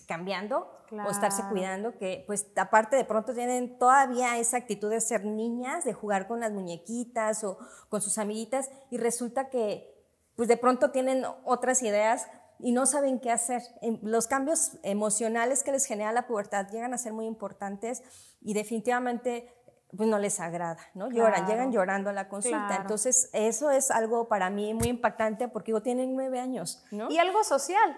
cambiando 0.01 0.71
o 0.91 1.09
estarse 1.09 1.43
cuidando, 1.49 1.97
que 1.97 2.23
pues 2.27 2.47
aparte 2.55 2.95
de 2.95 3.05
pronto 3.05 3.33
tienen 3.33 3.77
todavía 3.77 4.37
esa 4.37 4.57
actitud 4.57 4.89
de 4.89 5.01
ser 5.01 5.25
niñas, 5.25 5.83
de 5.83 5.93
jugar 5.93 6.27
con 6.27 6.39
las 6.39 6.51
muñequitas 6.51 7.43
o 7.43 7.57
con 7.89 8.01
sus 8.01 8.17
amiguitas 8.17 8.69
y 8.91 8.97
resulta 8.97 9.49
que 9.49 9.93
pues 10.35 10.47
de 10.47 10.57
pronto 10.57 10.91
tienen 10.91 11.23
otras 11.43 11.81
ideas 11.81 12.27
y 12.59 12.71
no 12.71 12.85
saben 12.85 13.19
qué 13.19 13.31
hacer. 13.31 13.61
Los 14.01 14.27
cambios 14.27 14.77
emocionales 14.83 15.63
que 15.63 15.71
les 15.71 15.85
genera 15.85 16.11
la 16.11 16.27
pubertad 16.27 16.67
llegan 16.69 16.93
a 16.93 16.97
ser 16.97 17.13
muy 17.13 17.25
importantes 17.25 18.03
y 18.41 18.53
definitivamente 18.53 19.51
pues 19.95 20.09
no 20.09 20.19
les 20.19 20.39
agrada, 20.39 20.79
¿no? 20.93 21.09
Lloran, 21.09 21.47
llegan 21.47 21.71
llorando 21.71 22.09
a 22.09 22.13
la 22.13 22.27
consulta. 22.27 22.77
Entonces, 22.81 23.29
eso 23.33 23.71
es 23.71 23.91
algo 23.91 24.27
para 24.27 24.49
mí 24.49 24.73
muy 24.73 24.87
impactante 24.87 25.47
porque 25.47 25.67
digo, 25.67 25.81
tienen 25.81 26.15
nueve 26.15 26.39
años, 26.39 26.83
¿no? 26.91 27.09
Y 27.09 27.17
algo 27.17 27.43
social, 27.43 27.97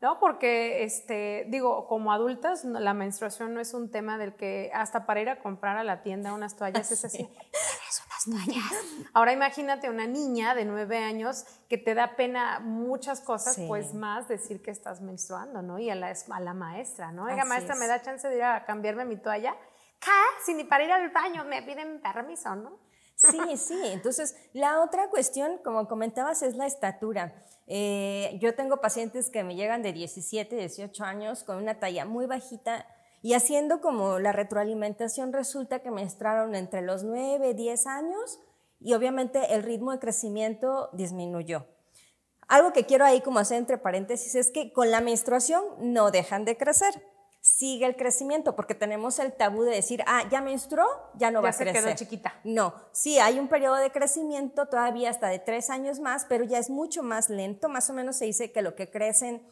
¿no? 0.00 0.18
Porque, 0.20 0.84
este, 0.84 1.46
digo, 1.48 1.86
como 1.86 2.12
adultas, 2.12 2.64
la 2.64 2.94
menstruación 2.94 3.54
no 3.54 3.60
es 3.60 3.74
un 3.74 3.90
tema 3.90 4.18
del 4.18 4.34
que 4.34 4.70
hasta 4.74 5.06
para 5.06 5.20
ir 5.20 5.28
a 5.28 5.40
comprar 5.40 5.76
a 5.76 5.84
la 5.84 6.02
tienda 6.02 6.34
unas 6.34 6.56
toallas 6.56 6.92
es 6.92 7.04
así, 7.04 7.18
¿tienes 7.18 8.02
unas 8.06 8.46
toallas? 8.46 8.72
Ahora 9.14 9.32
imagínate 9.32 9.88
una 9.88 10.06
niña 10.06 10.54
de 10.54 10.64
nueve 10.64 10.98
años 10.98 11.44
que 11.68 11.78
te 11.78 11.94
da 11.94 12.16
pena 12.16 12.60
muchas 12.60 13.20
cosas, 13.20 13.58
pues 13.66 13.94
más 13.94 14.28
decir 14.28 14.62
que 14.62 14.70
estás 14.70 15.00
menstruando, 15.00 15.62
¿no? 15.62 15.78
Y 15.78 15.90
a 15.90 15.94
la, 15.94 16.12
a 16.30 16.40
la 16.40 16.54
maestra, 16.54 17.12
¿no? 17.12 17.24
Oiga, 17.24 17.44
maestra, 17.44 17.74
¿me 17.74 17.86
da 17.86 18.02
chance 18.02 18.28
de 18.28 18.36
ir 18.36 18.42
a 18.42 18.64
cambiarme 18.64 19.04
mi 19.04 19.16
toalla? 19.16 19.56
¿Qué? 19.98 20.52
ni 20.52 20.64
para 20.64 20.84
ir 20.84 20.92
al 20.92 21.10
baño 21.10 21.44
me 21.44 21.62
piden 21.62 22.00
permiso, 22.00 22.54
¿no? 22.54 22.78
Sí, 23.16 23.56
sí. 23.56 23.80
Entonces, 23.84 24.36
la 24.52 24.80
otra 24.80 25.08
cuestión, 25.08 25.58
como 25.64 25.88
comentabas, 25.88 26.42
es 26.42 26.54
la 26.54 26.66
estatura. 26.66 27.46
Eh, 27.66 28.38
yo 28.40 28.54
tengo 28.54 28.80
pacientes 28.80 29.28
que 29.30 29.42
me 29.42 29.56
llegan 29.56 29.82
de 29.82 29.92
17, 29.92 30.56
18 30.56 31.04
años 31.04 31.42
con 31.42 31.56
una 31.56 31.80
talla 31.80 32.04
muy 32.04 32.26
bajita 32.26 32.86
y 33.22 33.34
haciendo 33.34 33.80
como 33.80 34.18
la 34.18 34.32
retroalimentación 34.32 35.32
resulta 35.32 35.80
que 35.80 35.90
menstruaron 35.90 36.54
entre 36.54 36.82
los 36.82 37.02
9, 37.02 37.54
10 37.54 37.86
años 37.86 38.38
y 38.78 38.94
obviamente 38.94 39.54
el 39.54 39.62
ritmo 39.62 39.90
de 39.92 39.98
crecimiento 39.98 40.90
disminuyó. 40.92 41.66
Algo 42.46 42.72
que 42.72 42.86
quiero 42.86 43.04
ahí 43.04 43.20
como 43.20 43.40
hacer 43.40 43.58
entre 43.58 43.78
paréntesis 43.78 44.36
es 44.36 44.52
que 44.52 44.72
con 44.72 44.92
la 44.92 45.00
menstruación 45.00 45.64
no 45.80 46.12
dejan 46.12 46.44
de 46.44 46.56
crecer 46.56 47.02
sigue 47.46 47.86
el 47.86 47.94
crecimiento, 47.94 48.56
porque 48.56 48.74
tenemos 48.74 49.20
el 49.20 49.32
tabú 49.32 49.62
de 49.62 49.70
decir, 49.70 50.02
ah, 50.08 50.24
ya 50.28 50.40
menstruó, 50.40 50.84
ya 51.14 51.30
no 51.30 51.42
va 51.42 51.50
a 51.50 51.52
crecer. 51.52 51.74
Ya 51.74 51.80
se 51.80 51.86
quedó 51.86 51.96
chiquita. 51.96 52.34
No, 52.42 52.74
sí, 52.90 53.20
hay 53.20 53.38
un 53.38 53.46
periodo 53.46 53.76
de 53.76 53.92
crecimiento 53.92 54.66
todavía 54.66 55.10
hasta 55.10 55.28
de 55.28 55.38
tres 55.38 55.70
años 55.70 56.00
más, 56.00 56.26
pero 56.28 56.42
ya 56.42 56.58
es 56.58 56.70
mucho 56.70 57.04
más 57.04 57.30
lento. 57.30 57.68
Más 57.68 57.88
o 57.88 57.92
menos 57.92 58.16
se 58.16 58.24
dice 58.24 58.50
que 58.50 58.62
lo 58.62 58.74
que 58.74 58.90
crecen 58.90 59.46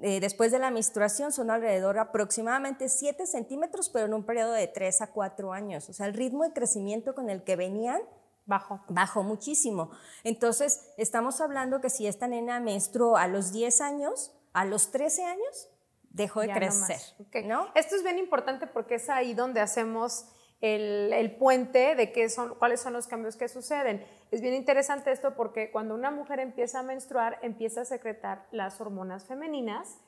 eh, 0.00 0.20
después 0.20 0.52
de 0.52 0.60
la 0.60 0.70
menstruación 0.70 1.32
son 1.32 1.50
alrededor 1.50 1.98
aproximadamente 1.98 2.88
7 2.88 3.26
centímetros, 3.26 3.88
pero 3.88 4.06
en 4.06 4.14
un 4.14 4.24
periodo 4.24 4.52
de 4.52 4.68
3 4.68 5.02
a 5.02 5.06
4 5.08 5.52
años. 5.52 5.88
O 5.88 5.92
sea, 5.92 6.06
el 6.06 6.14
ritmo 6.14 6.44
de 6.44 6.52
crecimiento 6.52 7.16
con 7.16 7.30
el 7.30 7.42
que 7.42 7.56
venían 7.56 8.00
Bajo. 8.46 8.80
Bajo 8.88 9.22
muchísimo. 9.22 9.90
Entonces, 10.24 10.92
estamos 10.96 11.40
hablando 11.40 11.80
que 11.80 11.90
si 11.90 12.06
esta 12.06 12.26
nena 12.26 12.58
menstruó 12.58 13.16
a 13.16 13.28
los 13.28 13.52
10 13.52 13.80
años, 13.80 14.32
a 14.52 14.64
los 14.64 14.90
13 14.90 15.24
años, 15.24 15.69
dejó 16.10 16.40
de 16.40 16.52
crecer. 16.52 17.00
No, 17.44 17.68
Esto 17.74 17.96
es 17.96 18.02
bien 18.02 18.18
importante 18.18 18.66
porque 18.66 18.96
es 18.96 19.08
ahí 19.08 19.34
donde 19.34 19.60
hacemos 19.60 20.26
el, 20.60 21.36
puente 21.38 21.94
de 21.94 22.12
qué 22.12 22.28
son, 22.28 22.54
cuáles 22.56 22.80
son 22.80 22.92
los 22.92 23.06
cambios 23.06 23.36
que 23.36 23.48
suceden. 23.48 24.04
Es 24.30 24.40
bien 24.40 24.54
interesante 24.54 25.10
esto 25.10 25.34
porque 25.34 25.70
cuando 25.70 25.94
una 25.94 26.10
mujer 26.10 26.40
empieza 26.40 26.80
a 26.80 26.82
menstruar, 26.82 27.38
empieza 27.42 27.82
a 27.82 27.84
secretar 27.84 28.46
las 28.50 28.80
hormonas 28.80 29.24
femeninas. 29.24 29.98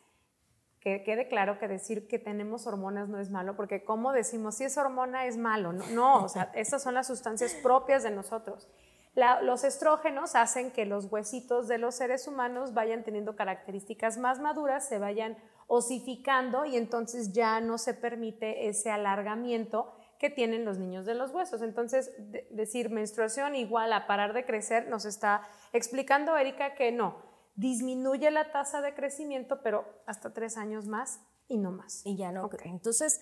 Que 0.81 1.05
quede 1.05 1.29
claro 1.29 1.61
que 1.61 1.69
decir 1.69 2.09
que 2.09 2.19
tenemos 2.19 2.67
hormonas 2.67 3.09
no 3.09 3.21
es 3.21 3.31
malo, 3.31 3.55
porque 3.55 3.85
como 3.85 4.13
decimos, 4.13 4.57
si 4.57 4.65
es 4.65 4.77
hormona 4.77 5.27
es 5.27 5.37
malo, 5.37 5.73
no, 5.73 5.87
no 5.91 6.25
o 6.25 6.29
sea, 6.29 6.51
estas 6.57 6.83
son 6.83 6.95
las 6.95 7.07
sustancias 7.07 7.55
propias 7.55 8.03
de 8.03 8.11
nosotros. 8.11 8.69
Los 9.15 9.65
estrógenos 9.65 10.35
hacen 10.35 10.71
que 10.71 10.87
los 10.87 11.07
huesitos 11.07 11.69
de 11.69 11.79
los 11.79 11.95
seres 11.95 12.27
humanos 12.27 12.73
vayan 12.73 13.05
teniendo 13.05 13.37
características 13.37 14.17
más 14.19 14.41
maduras, 14.41 14.89
se 14.89 14.99
vayan 14.99 15.37
osificando 15.67 16.65
y 16.65 16.77
entonces 16.77 17.33
ya 17.33 17.61
no 17.61 17.79
se 17.79 17.95
permite 17.95 18.69
ese 18.69 18.91
alargamiento 18.91 19.93
que 20.19 20.31
tienen 20.31 20.65
los 20.65 20.79
niños 20.79 21.05
de 21.05 21.15
los 21.15 21.33
huesos. 21.33 21.63
Entonces, 21.63 22.13
decir 22.51 22.91
menstruación 22.91 23.55
igual 23.55 23.93
a 23.93 24.07
parar 24.07 24.33
de 24.35 24.47
crecer, 24.47 24.89
nos 24.89 25.05
está 25.05 25.43
explicando 25.73 26.37
Erika 26.37 26.75
que 26.75 26.93
no, 26.93 27.17
disminuye 27.55 28.31
la 28.31 28.53
tasa 28.53 28.81
de 28.81 28.95
crecimiento, 28.95 29.63
pero 29.63 29.85
hasta 30.07 30.33
tres 30.33 30.57
años 30.57 30.87
más 30.87 31.21
y 31.49 31.59
no 31.59 31.73
más. 31.73 32.03
Y 32.05 32.17
ya 32.17 32.33
no. 32.33 32.49
Entonces, 32.65 33.21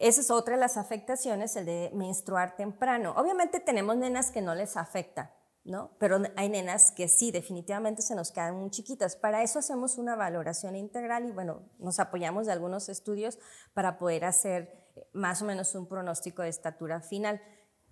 esa 0.00 0.22
es 0.22 0.30
otra 0.30 0.54
de 0.54 0.60
las 0.60 0.78
afectaciones, 0.78 1.54
el 1.56 1.66
de 1.66 1.90
menstruar 1.94 2.56
temprano. 2.56 3.12
Obviamente 3.18 3.60
tenemos 3.60 3.98
nenas 3.98 4.30
que 4.30 4.40
no 4.40 4.54
les 4.54 4.78
afecta, 4.78 5.34
¿no? 5.62 5.90
Pero 5.98 6.22
hay 6.36 6.48
nenas 6.48 6.90
que 6.90 7.06
sí, 7.06 7.30
definitivamente 7.30 8.00
se 8.00 8.14
nos 8.14 8.32
quedan 8.32 8.56
muy 8.56 8.70
chiquitas. 8.70 9.14
Para 9.14 9.42
eso 9.42 9.58
hacemos 9.58 9.98
una 9.98 10.16
valoración 10.16 10.74
integral 10.74 11.26
y 11.28 11.32
bueno, 11.32 11.68
nos 11.78 12.00
apoyamos 12.00 12.46
de 12.46 12.52
algunos 12.52 12.88
estudios 12.88 13.38
para 13.74 13.98
poder 13.98 14.24
hacer 14.24 14.88
eh, 14.96 15.06
más 15.12 15.42
o 15.42 15.44
menos 15.44 15.74
un 15.74 15.86
pronóstico 15.86 16.40
de 16.40 16.48
estatura 16.48 17.02
final. 17.02 17.42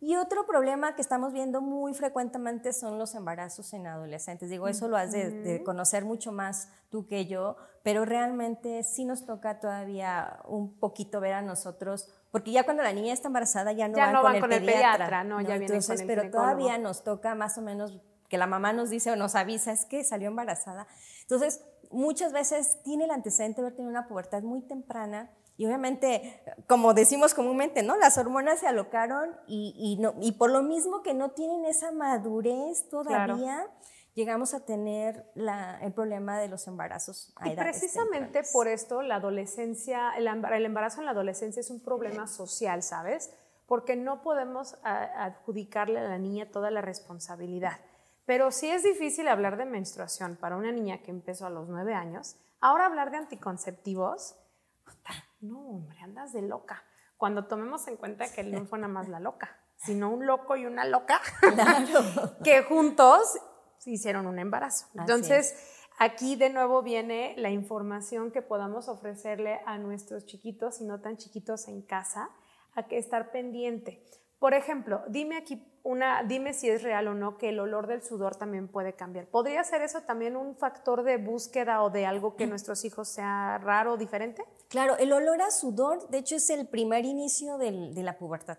Y 0.00 0.16
otro 0.16 0.46
problema 0.46 0.94
que 0.94 1.02
estamos 1.02 1.32
viendo 1.32 1.60
muy 1.60 1.92
frecuentemente 1.92 2.72
son 2.72 2.98
los 2.98 3.14
embarazos 3.16 3.72
en 3.72 3.86
adolescentes. 3.86 4.48
Digo, 4.48 4.68
eso 4.68 4.86
lo 4.86 4.96
has 4.96 5.10
de, 5.10 5.62
conocer 5.64 6.04
mucho 6.04 6.30
más 6.30 6.70
tú 6.88 7.06
que 7.06 7.26
yo, 7.26 7.56
pero 7.82 8.04
realmente 8.04 8.84
sí 8.84 9.04
nos 9.04 9.26
toca 9.26 9.58
todavía 9.58 10.40
un 10.46 10.78
poquito 10.78 11.20
ver 11.20 11.32
a 11.32 11.42
nosotros 11.42 12.08
porque 12.30 12.52
ya 12.52 12.64
cuando 12.64 12.82
la 12.82 12.92
niña 12.92 13.12
está 13.12 13.28
embarazada 13.28 13.72
ya 13.72 13.88
no, 13.88 13.96
van, 13.96 14.12
no 14.12 14.22
con, 14.22 14.34
el 14.34 14.40
con, 14.40 14.52
el 14.52 14.64
pediatra, 14.64 15.24
no, 15.24 15.40
ya 15.40 15.56
Entonces, 15.56 16.04
pero 16.06 16.30
todavía 16.30 16.78
nos 16.78 17.02
toca 17.02 17.34
más 17.34 17.56
o 17.58 17.62
menos 17.62 18.00
que 18.28 18.36
la 18.36 18.46
mamá 18.46 18.72
nos 18.72 18.90
dice 18.90 19.10
o 19.10 19.16
nos 19.16 19.34
avisa 19.34 19.72
es 19.72 19.86
que 19.86 20.04
salió 20.04 20.28
embarazada. 20.28 20.86
Entonces, 21.22 21.64
muchas 21.90 22.32
veces 22.32 22.78
tiene 22.82 23.04
el 23.04 23.10
antecedente 23.10 23.62
de 23.62 23.68
haber 23.68 23.76
tenido 23.76 23.90
una 23.90 24.06
pubertad 24.06 24.42
muy 24.42 24.60
temprana 24.60 25.30
y 25.58 25.66
obviamente, 25.66 26.40
como 26.68 26.94
decimos 26.94 27.34
comúnmente, 27.34 27.82
¿no? 27.82 27.96
Las 27.96 28.16
hormonas 28.16 28.60
se 28.60 28.68
alocaron 28.68 29.36
y, 29.48 29.74
y, 29.76 30.00
no, 30.00 30.14
y 30.20 30.32
por 30.32 30.52
lo 30.52 30.62
mismo 30.62 31.02
que 31.02 31.14
no 31.14 31.32
tienen 31.32 31.64
esa 31.64 31.90
madurez 31.90 32.88
todavía, 32.88 33.66
llegamos 34.14 34.54
a 34.54 34.64
tener 34.64 35.26
el 35.34 35.92
problema 35.92 36.38
de 36.38 36.46
los 36.46 36.68
embarazos. 36.68 37.32
A 37.34 37.48
y 37.48 37.56
precisamente 37.56 38.42
por 38.52 38.68
esto 38.68 39.02
la 39.02 39.16
adolescencia, 39.16 40.12
el, 40.16 40.28
embarazo 40.28 41.00
en 41.00 41.06
la 41.06 41.10
adolescencia 41.10 41.58
es 41.58 41.70
un 41.70 41.80
problema 41.80 42.28
social, 42.28 42.84
¿sabes? 42.84 43.32
Porque 43.66 43.96
no 43.96 44.22
podemos 44.22 44.76
adjudicarle 44.84 45.98
a 45.98 46.04
la 46.04 46.18
niña 46.18 46.52
toda 46.52 46.70
la 46.70 46.82
responsabilidad. 46.82 47.80
Pero 48.26 48.52
sí 48.52 48.70
es 48.70 48.84
difícil 48.84 49.26
hablar 49.26 49.56
de 49.56 49.64
menstruación 49.64 50.36
para 50.36 50.56
una 50.56 50.70
niña 50.70 50.98
que 50.98 51.10
empezó 51.10 51.46
a 51.46 51.50
los 51.50 51.68
nueve 51.68 51.94
años. 51.94 52.36
Ahora 52.60 52.86
hablar 52.86 53.10
de 53.10 53.16
anticonceptivos, 53.16 54.36
no, 55.40 55.58
hombre, 55.60 55.98
andas 56.00 56.32
de 56.32 56.42
loca. 56.42 56.82
Cuando 57.16 57.46
tomemos 57.46 57.86
en 57.88 57.96
cuenta 57.96 58.30
que 58.32 58.44
no 58.44 58.64
fue 58.66 58.78
nada 58.78 58.92
más 58.92 59.08
la 59.08 59.20
loca, 59.20 59.56
sino 59.76 60.10
un 60.10 60.26
loco 60.26 60.56
y 60.56 60.66
una 60.66 60.84
loca, 60.84 61.20
que 62.44 62.62
juntos 62.62 63.38
hicieron 63.86 64.26
un 64.26 64.38
embarazo. 64.38 64.86
Entonces, 64.94 65.54
aquí 65.98 66.36
de 66.36 66.50
nuevo 66.50 66.82
viene 66.82 67.34
la 67.36 67.50
información 67.50 68.30
que 68.30 68.42
podamos 68.42 68.88
ofrecerle 68.88 69.60
a 69.66 69.78
nuestros 69.78 70.26
chiquitos 70.26 70.80
y 70.80 70.84
no 70.84 71.00
tan 71.00 71.16
chiquitos 71.16 71.68
en 71.68 71.82
casa, 71.82 72.30
a 72.74 72.86
que 72.86 72.98
estar 72.98 73.30
pendiente. 73.32 74.04
Por 74.38 74.54
ejemplo, 74.54 75.02
dime 75.08 75.36
aquí 75.36 75.64
una, 75.82 76.22
dime 76.22 76.52
si 76.52 76.68
es 76.68 76.82
real 76.82 77.08
o 77.08 77.14
no 77.14 77.38
que 77.38 77.48
el 77.48 77.58
olor 77.58 77.86
del 77.86 78.02
sudor 78.02 78.36
también 78.36 78.68
puede 78.68 78.92
cambiar. 78.92 79.26
¿Podría 79.26 79.64
ser 79.64 79.82
eso 79.82 80.02
también 80.02 80.36
un 80.36 80.56
factor 80.56 81.02
de 81.02 81.16
búsqueda 81.16 81.82
o 81.82 81.90
de 81.90 82.06
algo 82.06 82.36
que 82.36 82.46
nuestros 82.46 82.84
hijos 82.84 83.08
sea 83.08 83.58
raro 83.58 83.94
o 83.94 83.96
diferente? 83.96 84.44
Claro, 84.68 84.96
el 84.98 85.12
olor 85.12 85.42
a 85.42 85.50
sudor, 85.50 86.08
de 86.08 86.18
hecho, 86.18 86.36
es 86.36 86.50
el 86.50 86.68
primer 86.68 87.04
inicio 87.04 87.58
de 87.58 88.02
la 88.02 88.18
pubertad. 88.18 88.58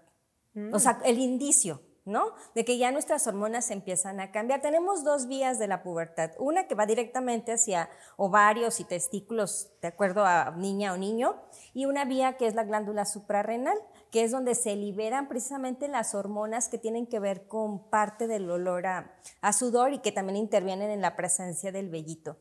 O 0.73 0.79
sea, 0.79 0.99
el 1.05 1.19
indicio. 1.19 1.81
¿no? 2.09 2.33
De 2.55 2.65
que 2.65 2.77
ya 2.77 2.91
nuestras 2.91 3.27
hormonas 3.27 3.69
empiezan 3.69 4.19
a 4.19 4.31
cambiar. 4.31 4.61
Tenemos 4.61 5.03
dos 5.03 5.27
vías 5.27 5.59
de 5.59 5.67
la 5.67 5.83
pubertad. 5.83 6.31
Una 6.39 6.67
que 6.67 6.75
va 6.75 6.85
directamente 6.85 7.53
hacia 7.53 7.89
ovarios 8.17 8.79
y 8.79 8.83
testículos, 8.83 9.71
de 9.81 9.89
acuerdo 9.89 10.25
a 10.25 10.51
niña 10.57 10.93
o 10.93 10.97
niño, 10.97 11.35
y 11.73 11.85
una 11.85 12.05
vía 12.05 12.35
que 12.37 12.47
es 12.47 12.55
la 12.55 12.63
glándula 12.63 13.05
suprarrenal, 13.05 13.77
que 14.11 14.23
es 14.23 14.31
donde 14.31 14.55
se 14.55 14.75
liberan 14.75 15.27
precisamente 15.27 15.87
las 15.87 16.15
hormonas 16.15 16.69
que 16.69 16.77
tienen 16.77 17.07
que 17.07 17.19
ver 17.19 17.47
con 17.47 17.89
parte 17.89 18.27
del 18.27 18.49
olor 18.49 18.87
a, 18.87 19.53
sudor 19.53 19.93
y 19.93 19.99
que 19.99 20.11
también 20.11 20.37
intervienen 20.37 20.89
en 20.89 21.01
la 21.01 21.15
presencia 21.15 21.71
del 21.71 21.89
vellito. 21.89 22.37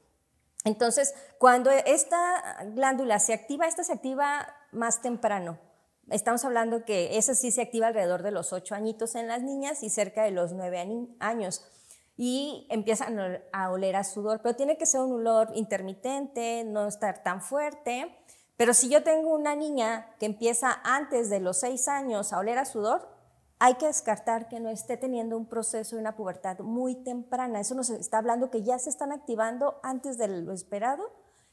Entonces, 0.64 1.14
cuando 1.38 1.70
esta 1.70 2.62
glándula 2.75 3.18
se 3.18 3.32
activa, 3.32 3.66
esta 3.66 3.84
se 3.84 3.92
activa 3.92 4.46
más 4.72 5.00
temprano, 5.02 5.58
Estamos 6.10 6.42
hablando 6.46 6.87
que 6.87 7.18
esa 7.18 7.34
sí 7.34 7.50
se 7.50 7.60
activa 7.60 7.88
alrededor 7.88 8.22
de 8.22 8.30
los 8.30 8.54
8 8.54 8.75
añitos 8.75 9.14
en 9.14 9.28
las 9.28 9.42
niñas 9.42 9.82
y 9.82 9.90
cerca 9.90 10.22
de 10.22 10.30
los 10.30 10.54
9 10.54 11.06
años. 11.20 11.66
Y 12.16 12.66
empiezan 12.70 13.42
a 13.52 13.70
oler 13.70 13.94
a 13.94 14.04
sudor, 14.04 14.40
pero 14.42 14.56
tiene 14.56 14.78
que 14.78 14.87
ser 14.87 15.02
un 15.02 15.12
olor 15.12 15.50
intermitente, 15.54 16.64
no 16.64 16.88
estar 16.88 17.22
tan 17.22 17.42
fuerte, 17.42 18.17
Pero 18.58 18.74
si 18.74 18.88
yo 18.88 19.04
tengo 19.04 19.32
una 19.32 19.54
niña 19.54 20.16
que 20.18 20.26
empieza 20.26 20.80
antes 20.82 21.30
de 21.30 21.38
los 21.38 21.60
seis 21.60 21.86
años 21.86 22.32
a 22.32 22.38
oler 22.38 22.58
a 22.58 22.64
sudor, 22.64 23.08
hay 23.60 23.74
que 23.74 23.86
descartar 23.86 24.48
que 24.48 24.58
no 24.58 24.68
esté 24.68 24.96
teniendo 24.96 25.36
un 25.36 25.46
proceso 25.46 25.94
de 25.94 26.00
una 26.00 26.16
pubertad 26.16 26.58
muy 26.58 26.96
temprana. 26.96 27.60
Eso 27.60 27.76
nos 27.76 27.88
está 27.88 28.18
hablando 28.18 28.50
que 28.50 28.64
ya 28.64 28.80
se 28.80 28.90
están 28.90 29.12
activando 29.12 29.78
antes 29.84 30.18
de 30.18 30.26
lo 30.26 30.52
esperado 30.52 31.08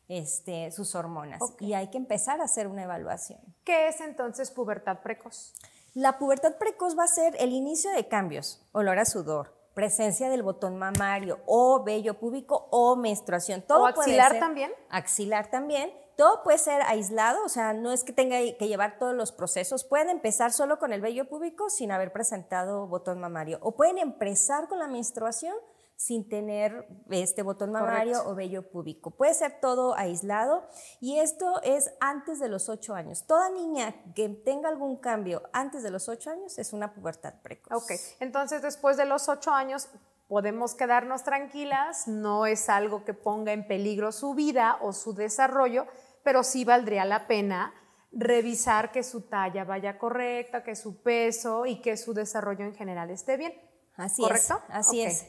este, 0.07 0.71
sus 0.71 0.95
hormonas 0.95 1.41
y 1.59 1.73
hay 1.73 1.89
que 1.89 1.97
empezar 1.97 2.41
a 2.41 2.45
hacer 2.45 2.67
una 2.67 2.83
evaluación. 2.83 3.39
¿Qué 3.63 3.87
es 3.87 4.01
entonces 4.01 4.49
pubertad 4.49 5.01
precoz? 5.03 5.53
La 5.93 6.17
pubertad 6.17 6.57
precoz 6.57 6.97
va 6.97 7.03
a 7.03 7.07
ser 7.07 7.35
el 7.39 7.51
inicio 7.51 7.91
de 7.91 8.07
cambios, 8.07 8.65
olor 8.71 8.97
a 8.97 9.05
sudor, 9.05 9.53
presencia 9.75 10.27
del 10.29 10.41
botón 10.41 10.75
mamario 10.77 11.39
o 11.45 11.83
vello 11.83 12.19
púbico 12.19 12.67
o 12.71 12.95
menstruación. 12.95 13.61
Todo 13.61 13.83
¿O 13.83 13.85
axilar 13.85 14.39
también? 14.39 14.71
Axilar 14.89 15.51
también 15.51 15.91
todo 16.17 16.43
puede 16.43 16.57
ser 16.57 16.81
aislado, 16.83 17.43
o 17.43 17.49
sea, 17.49 17.73
no 17.73 17.91
es 17.91 18.03
que 18.03 18.13
tenga 18.13 18.37
que 18.37 18.67
llevar 18.67 18.97
todos 18.99 19.13
los 19.15 19.31
procesos. 19.31 19.83
Pueden 19.83 20.09
empezar 20.09 20.51
solo 20.51 20.79
con 20.79 20.93
el 20.93 21.01
vello 21.01 21.27
púbico 21.27 21.69
sin 21.69 21.91
haber 21.91 22.11
presentado 22.11 22.87
botón 22.87 23.19
mamario. 23.19 23.59
O 23.61 23.75
pueden 23.75 23.97
empezar 23.97 24.67
con 24.67 24.79
la 24.79 24.87
menstruación 24.87 25.55
sin 25.97 26.27
tener 26.27 26.87
este 27.09 27.41
botón 27.41 27.71
mamario 27.71 28.21
o 28.27 28.35
vello 28.35 28.69
púbico. 28.69 29.11
Puede 29.11 29.33
ser 29.33 29.59
todo 29.61 29.95
aislado 29.95 30.67
y 30.99 31.19
esto 31.19 31.61
es 31.63 31.93
antes 32.01 32.39
de 32.39 32.49
los 32.49 32.67
8 32.67 32.93
años. 32.95 33.25
Toda 33.25 33.49
niña 33.49 33.95
que 34.13 34.27
tenga 34.29 34.69
algún 34.69 34.97
cambio 34.97 35.43
antes 35.53 35.83
de 35.83 35.91
los 35.91 36.09
8 36.09 36.31
años 36.31 36.59
es 36.59 36.73
una 36.73 36.93
pubertad 36.93 37.35
precoz. 37.41 37.83
Ok, 37.83 37.91
entonces 38.19 38.61
después 38.61 38.97
de 38.97 39.05
los 39.05 39.29
8 39.29 39.51
años 39.51 39.89
podemos 40.27 40.75
quedarnos 40.75 41.23
tranquilas, 41.23 42.07
no 42.07 42.45
es 42.45 42.67
algo 42.67 43.05
que 43.05 43.13
ponga 43.13 43.53
en 43.53 43.67
peligro 43.67 44.11
su 44.11 44.33
vida 44.33 44.77
o 44.81 44.91
su 44.91 45.13
desarrollo, 45.13 45.85
pero 46.25 46.43
sí 46.43 46.65
valdría 46.65 47.05
la 47.05 47.27
pena 47.27 47.73
revisar 48.11 48.91
que 48.91 49.03
su 49.03 49.29
talla 49.29 49.63
vaya 49.63 49.99
correcta, 49.99 50.63
que 50.63 50.75
su 50.75 51.03
peso 51.03 51.67
y 51.67 51.81
que 51.81 51.97
su 51.97 52.15
desarrollo 52.15 52.65
en 52.65 52.73
general 52.73 53.11
esté 53.11 53.37
bien. 53.37 53.53
Así 53.95 54.23
¿Correcto? 54.23 54.59
es. 54.67 54.75
Así 54.75 55.01
es. 55.03 55.27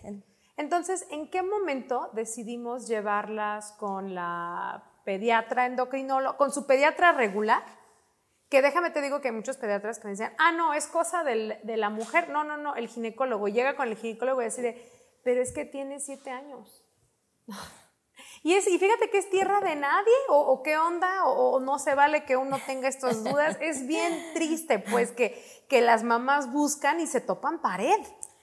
Entonces, 0.57 1.07
¿en 1.11 1.31
qué 1.31 1.43
momento 1.43 2.11
decidimos 2.15 2.89
llevarlas 2.89 3.73
con 3.73 4.15
la 4.15 4.91
pediatra 5.05 5.67
endocrinólogo, 5.67 6.39
con 6.39 6.51
su 6.51 6.67
pediatra 6.67 7.13
regular? 7.13 7.63
Que 8.49 8.63
déjame 8.63 8.91
te 8.91 9.03
digo 9.03 9.21
que 9.21 9.29
hay 9.29 9.35
muchos 9.35 9.59
pediatras 9.59 9.99
que 9.99 10.07
me 10.07 10.13
dicen, 10.13 10.33
ah, 10.39 10.53
no, 10.53 10.73
es 10.73 10.87
cosa 10.87 11.25
de 11.25 11.77
la 11.77 11.91
mujer. 11.91 12.31
No, 12.31 12.43
no, 12.43 12.57
no, 12.57 12.75
el 12.75 12.89
ginecólogo. 12.89 13.49
Llega 13.49 13.77
con 13.77 13.89
el 13.89 13.97
ginecólogo 13.97 14.41
y 14.41 14.47
decide, 14.47 14.91
pero 15.23 15.43
es 15.43 15.53
que 15.53 15.67
tiene 15.67 16.01
siete 16.01 16.31
años. 16.31 16.87
Y, 18.47 18.55
es, 18.55 18.69
y 18.69 18.79
fíjate 18.79 19.11
que 19.11 19.19
es 19.19 19.29
tierra 19.29 19.61
de 19.61 19.75
nadie, 19.75 20.15
o, 20.29 20.63
qué 20.63 20.79
onda, 20.79 21.25
o, 21.25 21.59
no 21.59 21.81
se 21.81 21.97
vale 21.97 22.25
que 22.25 22.37
uno 22.37 22.61
tenga 22.65 22.87
estas 22.87 23.25
dudas. 23.25 23.59
es 23.61 23.89
bien 23.89 24.17
triste, 24.35 24.79
pues, 24.79 25.11
que, 25.11 25.43
que 25.69 25.81
las 25.81 26.05
mamás 26.05 26.53
buscan 26.53 27.01
y 27.01 27.09
se 27.09 27.21
topan 27.21 27.61
pared. 27.61 27.99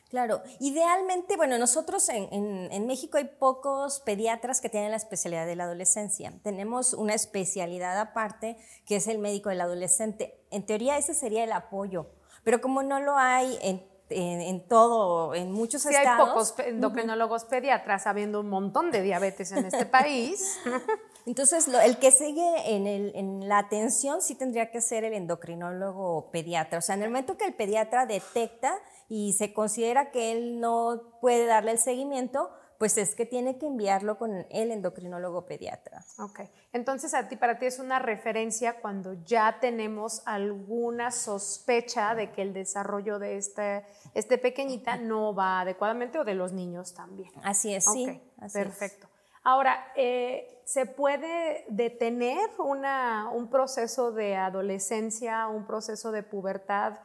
Claro, 0.10 0.44
idealmente, 0.60 1.38
bueno, 1.38 1.58
nosotros 1.58 2.10
en, 2.10 2.28
en, 2.70 2.86
México 2.86 3.18
hay 3.18 3.30
pocos 3.40 4.02
pediatras 4.02 4.60
que 4.60 4.68
tienen 4.68 4.92
la 4.92 4.98
especialidad 4.98 5.46
de 5.46 5.56
la 5.56 5.64
adolescencia. 5.64 6.34
Tenemos 6.44 6.94
una 6.94 7.14
especialidad 7.14 7.98
aparte 7.98 8.58
que 8.86 8.98
es 8.98 9.08
el 9.08 9.20
médico 9.20 9.52
del 9.52 9.62
adolescente. 9.62 10.38
En 10.52 10.66
teoría 10.66 10.98
ese 10.98 11.14
sería 11.14 11.46
el 11.46 11.54
apoyo, 11.54 12.08
pero 12.44 12.60
como 12.60 12.84
no 12.84 13.00
lo 13.00 13.16
hay 13.16 13.58
en 13.62 13.93
en, 14.10 14.68
todo, 14.68 15.34
en 15.34 15.52
muchos 15.52 15.86
estados. 15.86 16.08
hay 16.08 16.28
pocos 16.28 16.56
endocrinólogos 16.60 17.46
pediatras, 17.46 18.08
habiendo 18.08 18.42
un 18.42 18.50
montón 18.50 18.92
de 18.92 19.02
diabetes 19.02 19.52
en 19.52 19.66
este 19.66 19.86
país. 19.86 20.60
Entonces, 21.26 21.68
el 21.68 21.98
que 22.00 22.12
sigue 22.12 22.76
en, 22.76 22.86
el, 22.86 23.14
en, 23.16 23.48
la 23.48 23.60
atención 23.60 24.22
sí 24.22 24.36
tendría 24.36 24.72
que 24.72 24.82
ser 24.82 25.06
el 25.06 25.14
endocrinólogo 25.14 26.30
pediatra. 26.32 26.80
O 26.80 26.82
sea, 26.82 26.96
en 26.96 27.04
el 27.04 27.10
momento 27.10 27.38
que 27.38 27.46
el 27.46 27.54
pediatra 27.54 28.06
detecta 28.06 28.78
y 29.08 29.34
se 29.34 29.54
considera 29.54 30.12
que 30.12 30.34
él 30.34 30.60
no 30.60 31.18
puede 31.22 31.46
darle 31.46 31.72
el 31.72 31.80
seguimiento, 31.80 32.50
pues 32.84 32.98
es 32.98 33.16
que 33.16 33.26
tiene 33.26 33.58
que 33.58 33.68
enviarlo 33.68 34.18
con 34.18 34.46
el 34.50 34.70
endocrinólogo 34.70 35.46
pediatra. 35.46 36.04
Ok, 36.20 36.42
entonces 36.74 37.14
a 37.14 37.30
ti, 37.30 37.38
para 37.38 37.58
ti 37.58 37.66
es 37.66 37.80
una 37.80 37.98
referencia 37.98 38.82
cuando 38.82 39.14
ya 39.24 39.60
tenemos 39.62 40.22
alguna 40.26 41.10
sospecha 41.10 42.14
de 42.14 42.34
que 42.34 42.42
el 42.42 42.52
desarrollo 42.52 43.20
de 43.20 43.38
este, 43.38 43.86
este 44.14 44.38
pequeñita 44.38 44.98
no 44.98 45.34
va 45.34 45.62
adecuadamente 45.62 46.20
o 46.20 46.26
de 46.26 46.34
los 46.34 46.52
niños 46.52 46.94
también. 46.94 47.32
Así 47.42 47.74
es, 47.74 47.86
sí. 47.86 48.22
perfecto. 48.52 49.08
Ahora, 49.46 49.94
eh, 49.96 50.62
¿se 50.66 50.86
puede 50.86 51.64
detener 51.70 52.50
una, 52.58 53.30
un 53.34 53.50
proceso 53.50 54.12
de 54.12 54.36
adolescencia, 54.36 55.48
un 55.48 55.66
proceso 55.66 56.12
de 56.12 56.22
pubertad 56.24 57.00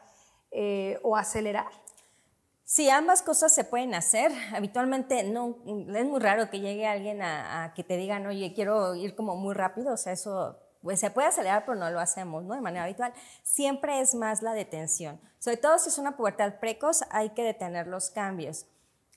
eh, 0.51 0.99
o 1.05 1.17
acelerar? 1.17 1.71
Sí, 2.71 2.91
ambas 2.91 3.23
cosas 3.23 3.55
se 3.55 3.65
pueden 3.65 3.95
hacer. 3.95 4.31
Habitualmente 4.53 5.25
no, 5.25 5.57
es 5.65 6.05
muy 6.05 6.21
raro 6.21 6.51
que 6.51 6.61
llegue 6.61 6.87
alguien 6.87 7.23
a, 7.23 7.73
que 7.75 7.83
te 7.83 7.97
digan, 7.97 8.27
oye, 8.27 8.53
quiero 8.53 8.95
ir 8.95 9.17
como 9.17 9.37
muy 9.37 9.55
rápido, 9.55 9.95
o 9.95 9.97
sea, 9.97 10.13
eso 10.13 10.59
pues 10.83 11.01
se 11.01 11.11
puede 11.11 11.29
acelerar, 11.29 11.65
pero 11.65 11.79
no 11.79 11.89
lo 11.89 11.99
hacemos, 11.99 12.45
¿no? 12.45 12.55
De 12.55 12.61
manera 12.61 12.85
habitual. 12.85 13.15
Siempre 13.43 14.03
es 14.03 14.15
más 14.15 14.43
la 14.43 14.53
detención. 14.53 15.19
Sobre 15.39 15.57
todo 15.57 15.79
si 15.79 15.89
es 15.89 15.97
una 15.97 16.19
pubertad 16.19 16.61
precoz, 16.61 17.05
hay 17.09 17.31
que 17.31 17.43
detener 17.43 17.87
los 17.87 18.11
cambios. 18.11 18.67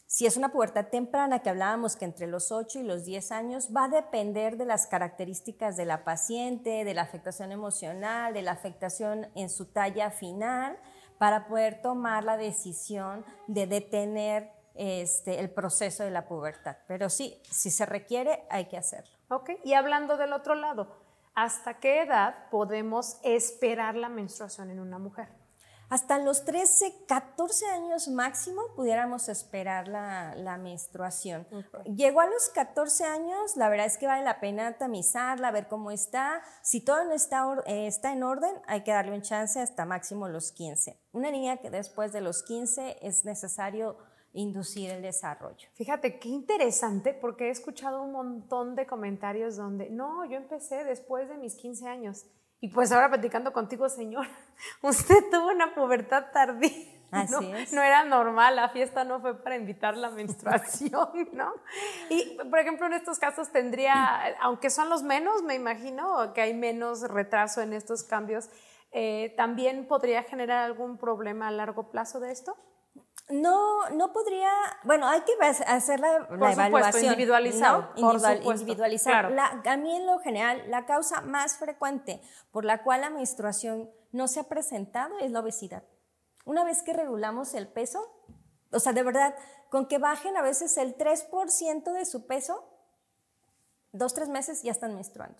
Si 0.07 0.25
es 0.25 0.37
una 0.37 0.53
pubertad 0.53 0.85
temprana, 0.85 1.39
que 1.39 1.49
hablábamos 1.49 1.97
que 1.97 2.05
entre 2.05 2.27
los 2.27 2.53
8 2.53 2.79
y 2.79 2.83
los 2.83 3.03
10 3.03 3.33
años, 3.33 3.69
va 3.75 3.83
a 3.83 3.89
depender 3.89 4.55
de 4.55 4.63
las 4.63 4.87
características 4.87 5.75
de 5.75 5.83
la 5.83 6.05
paciente, 6.05 6.85
de 6.85 6.93
la 6.93 7.01
afectación 7.01 7.51
emocional, 7.51 8.33
de 8.33 8.43
la 8.43 8.53
afectación 8.53 9.27
en 9.35 9.49
su 9.49 9.65
talla 9.65 10.09
final 10.09 10.77
para 11.21 11.45
poder 11.45 11.83
tomar 11.83 12.23
la 12.23 12.35
decisión 12.35 13.23
de 13.45 13.67
detener 13.67 14.51
este, 14.73 15.39
el 15.39 15.51
proceso 15.51 16.03
de 16.03 16.09
la 16.09 16.25
pubertad. 16.25 16.77
Pero 16.87 17.11
sí, 17.11 17.39
si 17.43 17.69
se 17.69 17.85
requiere, 17.85 18.43
hay 18.49 18.65
que 18.65 18.75
hacerlo. 18.75 19.15
Ok, 19.29 19.51
y 19.63 19.73
hablando 19.75 20.17
del 20.17 20.33
otro 20.33 20.55
lado, 20.55 20.87
¿hasta 21.35 21.75
qué 21.75 22.01
edad 22.01 22.49
podemos 22.49 23.19
esperar 23.21 23.93
la 23.93 24.09
menstruación 24.09 24.71
en 24.71 24.79
una 24.79 24.97
mujer? 24.97 25.27
Hasta 25.91 26.19
los 26.19 26.45
13, 26.45 27.03
14 27.05 27.65
años 27.65 28.07
máximo 28.07 28.61
pudiéramos 28.77 29.27
esperar 29.27 29.89
la, 29.89 30.57
menstruación. 30.57 31.45
Llegó 31.83 32.21
a 32.21 32.27
los 32.27 32.47
14 32.47 33.03
años, 33.03 33.57
la 33.57 33.67
verdad 33.67 33.87
es 33.87 33.97
que 33.97 34.07
vale 34.07 34.23
la 34.23 34.39
pena 34.39 34.77
tamizarla, 34.77 35.51
ver 35.51 35.67
cómo 35.67 35.91
está. 35.91 36.41
Si 36.61 36.79
todo 36.79 37.03
no 37.03 37.11
está, 37.11 37.45
eh, 37.65 37.87
está 37.87 38.13
en 38.13 38.23
orden, 38.23 38.55
hay 38.67 38.83
que 38.83 38.91
darle 38.91 39.11
un 39.11 39.21
chance 39.21 39.59
hasta 39.59 39.83
máximo 39.85 40.29
los 40.29 40.53
15. 40.53 40.97
Una 41.11 41.29
niña 41.29 41.57
que 41.57 41.69
después 41.69 42.13
de 42.13 42.21
los 42.21 42.41
15 42.43 42.99
es 43.01 43.25
necesario 43.25 43.97
inducir 44.31 44.91
el 44.91 45.01
desarrollo. 45.01 45.67
Fíjate, 45.73 46.19
qué 46.19 46.29
interesante, 46.29 47.13
porque 47.13 47.47
he 47.47 47.49
escuchado 47.49 48.01
un 48.01 48.13
montón 48.13 48.75
de 48.75 48.85
comentarios 48.85 49.57
donde, 49.57 49.89
no, 49.89 50.23
yo 50.23 50.37
empecé 50.37 50.85
después 50.85 51.27
de 51.27 51.35
mis 51.35 51.55
15 51.55 51.89
años. 51.89 52.27
Y 52.61 52.67
pues 52.69 52.91
ahora 52.91 53.09
platicando 53.09 53.51
contigo, 53.51 53.89
señor, 53.89 54.27
usted 54.81 55.29
tuvo 55.31 55.49
una 55.49 55.73
pubertad 55.73 56.27
tardía. 56.31 57.01
Así 57.11 57.33
¿no? 57.33 57.57
es. 57.57 57.73
no 57.73 57.81
era 57.81 58.05
normal, 58.05 58.55
la 58.55 58.69
fiesta 58.69 59.03
no 59.03 59.19
fue 59.19 59.43
para 59.43 59.57
invitar 59.57 59.97
la 59.97 60.11
menstruación, 60.11 61.29
¿no? 61.33 61.51
Y, 62.09 62.37
por 62.49 62.59
ejemplo, 62.59 62.85
en 62.85 62.93
estos 62.93 63.19
casos 63.19 63.51
tendría, 63.51 64.37
aunque 64.39 64.69
son 64.69 64.87
los 64.87 65.03
menos, 65.03 65.43
me 65.43 65.55
imagino 65.55 66.31
que 66.33 66.39
hay 66.39 66.53
menos 66.53 67.01
retraso 67.01 67.61
en 67.61 67.73
estos 67.73 68.03
cambios, 68.03 68.49
eh, 68.93 69.33
¿también 69.35 69.87
podría 69.87 70.23
generar 70.23 70.63
algún 70.63 70.97
problema 70.97 71.49
a 71.49 71.51
largo 71.51 71.89
plazo 71.89 72.21
de 72.21 72.31
esto? 72.31 72.55
No, 73.29 73.89
no 73.91 74.11
podría, 74.11 74.51
bueno, 74.83 75.07
hay 75.07 75.21
que 75.21 75.31
hacer 75.65 75.99
la, 75.99 76.27
la 76.31 76.51
evaluación. 76.51 77.05
individualizado. 77.05 77.89
individualizar. 77.95 79.33
a 79.39 79.77
mí 79.77 79.95
en 79.95 80.05
lo 80.05 80.19
general, 80.19 80.63
la 80.67 80.85
causa 80.85 81.21
más 81.21 81.57
frecuente 81.57 82.21
por 82.51 82.65
la 82.65 82.83
cual 82.83 83.01
la 83.01 83.09
menstruación 83.09 83.89
no 84.11 84.27
se 84.27 84.41
ha 84.41 84.43
presentado 84.43 85.17
es 85.19 85.31
la 85.31 85.39
obesidad. 85.39 85.83
Una 86.45 86.63
vez 86.63 86.83
que 86.83 86.93
regulamos 86.93 87.53
el 87.53 87.67
peso, 87.67 87.99
o 88.71 88.79
sea, 88.79 88.93
de 88.93 89.03
verdad, 89.03 89.35
con 89.69 89.87
que 89.87 89.97
bajen 89.97 90.35
a 90.35 90.41
veces 90.41 90.77
el 90.77 90.97
3% 90.97 91.93
de 91.93 92.05
su 92.05 92.27
peso, 92.27 92.67
dos, 93.91 94.13
tres 94.13 94.29
meses 94.29 94.63
ya 94.63 94.71
están 94.71 94.95
menstruando. 94.95 95.37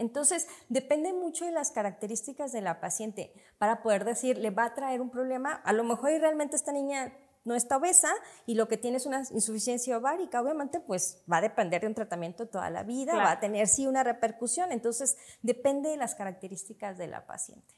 Entonces, 0.00 0.48
depende 0.68 1.12
mucho 1.12 1.44
de 1.44 1.52
las 1.52 1.70
características 1.70 2.52
de 2.52 2.62
la 2.62 2.80
paciente 2.80 3.32
para 3.58 3.82
poder 3.82 4.04
decir, 4.04 4.38
le 4.38 4.50
va 4.50 4.64
a 4.64 4.74
traer 4.74 5.00
un 5.02 5.10
problema. 5.10 5.52
A 5.52 5.74
lo 5.74 5.84
mejor 5.84 6.10
realmente 6.10 6.56
esta 6.56 6.72
niña 6.72 7.12
no 7.44 7.54
está 7.54 7.76
obesa 7.76 8.10
y 8.46 8.54
lo 8.54 8.66
que 8.66 8.78
tiene 8.78 8.96
es 8.96 9.06
una 9.06 9.22
insuficiencia 9.30 9.98
ovárica, 9.98 10.40
obviamente 10.40 10.80
pues 10.80 11.22
va 11.30 11.38
a 11.38 11.40
depender 11.40 11.82
de 11.82 11.88
un 11.88 11.94
tratamiento 11.94 12.48
toda 12.48 12.70
la 12.70 12.82
vida, 12.82 13.14
va 13.16 13.32
a 13.32 13.40
tener 13.40 13.66
sí 13.66 13.86
una 13.86 14.02
repercusión, 14.02 14.72
entonces 14.72 15.16
depende 15.42 15.90
de 15.90 15.96
las 15.96 16.14
características 16.14 16.98
de 16.98 17.06
la 17.06 17.26
paciente. 17.26 17.74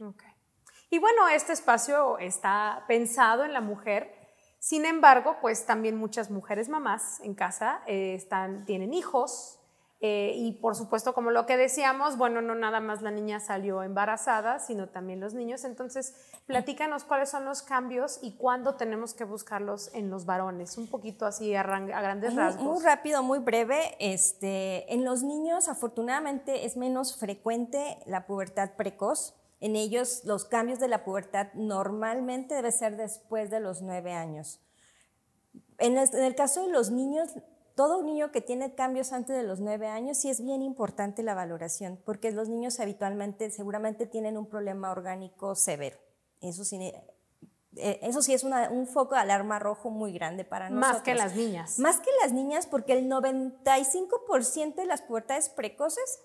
Y 0.91 0.99
bueno, 0.99 1.29
este 1.29 1.53
espacio 1.53 2.19
está 2.19 2.85
pensado 2.89 3.45
en 3.45 3.53
la 3.53 3.61
mujer, 3.61 4.15
sin 4.59 4.85
embargo, 4.85 5.37
pues 5.41 5.67
también 5.67 5.97
muchas 5.97 6.31
mujeres 6.31 6.69
mamás 6.69 7.21
en 7.21 7.35
casa 7.35 7.83
eh, 7.87 8.15
están, 8.15 8.65
tienen 8.65 8.95
hijos, 8.95 9.62
Eh, 10.05 10.35
y 10.35 10.51
por 10.55 10.75
supuesto, 10.75 11.15
como 11.15 11.31
lo 11.31 11.47
que 11.47 11.57
decíamos, 11.57 12.19
bueno, 12.19 12.43
no 12.43 12.57
nada 12.57 12.81
más 12.81 13.03
la 13.03 13.13
niña 13.13 13.39
salió 13.39 13.85
embarazada, 13.85 14.59
sino 14.59 14.89
también 14.89 15.21
los 15.21 15.33
niños. 15.33 15.63
Entonces, 15.63 16.17
platícanos 16.47 17.05
cuáles 17.05 17.31
son 17.31 17.45
los 17.45 17.63
cambios 17.63 18.19
y 18.21 18.33
cuándo 18.33 18.75
tenemos 18.75 19.15
que 19.15 19.23
buscarlos 19.23 19.95
en 19.95 20.11
los 20.11 20.27
varones, 20.27 20.77
un 20.77 20.89
poquito 20.89 21.25
así 21.25 21.55
a, 21.55 21.63
grandes 21.63 22.35
rasgos. 22.35 22.65
Muy, 22.65 22.83
rápido, 22.83 23.23
muy 23.23 23.39
breve. 23.39 23.95
Este, 24.01 24.93
en 24.93 25.05
los 25.05 25.23
niños, 25.23 25.69
afortunadamente, 25.69 26.67
es 26.67 26.77
menos 26.77 27.17
frecuente 27.17 27.99
la 28.05 28.27
pubertad 28.27 28.73
precoz. 28.77 29.37
En 29.61 29.77
ellos, 29.77 30.25
los 30.25 30.45
cambios 30.45 30.81
de 30.81 30.89
la 30.89 31.05
pubertad 31.05 31.47
normalmente 31.55 32.57
debe 32.57 32.73
ser 32.73 32.97
después 32.97 33.51
de 33.51 33.61
los 33.61 33.83
nueve 33.83 34.15
años. 34.15 34.59
En 35.79 35.97
el, 35.97 36.35
caso 36.35 36.67
de 36.67 36.73
los 36.73 36.91
niños, 36.91 37.31
todo 37.75 38.03
niño 38.03 38.33
que 38.33 38.41
tiene 38.41 38.75
cambios 38.75 39.13
antes 39.13 39.37
de 39.37 39.43
los 39.43 39.61
nueve 39.61 39.89
años, 39.89 40.19
sí 40.19 40.31
es 40.31 40.45
bien 40.45 40.63
importante 40.63 41.23
la 41.23 41.35
valoración, 41.35 41.99
porque 42.05 42.31
los 42.31 42.49
niños 42.49 42.81
habitualmente 42.81 43.51
seguramente 43.51 44.07
tienen 44.07 44.37
un 44.37 44.47
problema 44.47 44.91
orgánico 44.91 45.55
severo. 45.55 45.97
Eso 46.41 46.65
sí, 46.65 46.93
eh, 47.77 48.01
eso 48.03 48.21
sí 48.23 48.35
es 48.35 48.45
un 48.45 48.87
foco 48.87 49.15
de 49.15 49.23
alarma 49.23 49.59
rojo 49.59 49.91
muy 49.91 50.13
grande 50.13 50.45
para 50.45 50.69
nosotros. 50.69 50.95
Más 50.95 51.03
que 51.03 51.15
las 51.15 51.35
niñas. 51.35 51.79
Más 51.79 52.01
que 52.01 52.11
las 52.23 52.33
niñas, 52.33 52.67
porque 52.67 52.93
el 52.93 53.09
95% 53.09 54.75
de 54.75 54.87
las 54.87 55.03
pubertades 55.03 55.49
precoces 55.49 56.21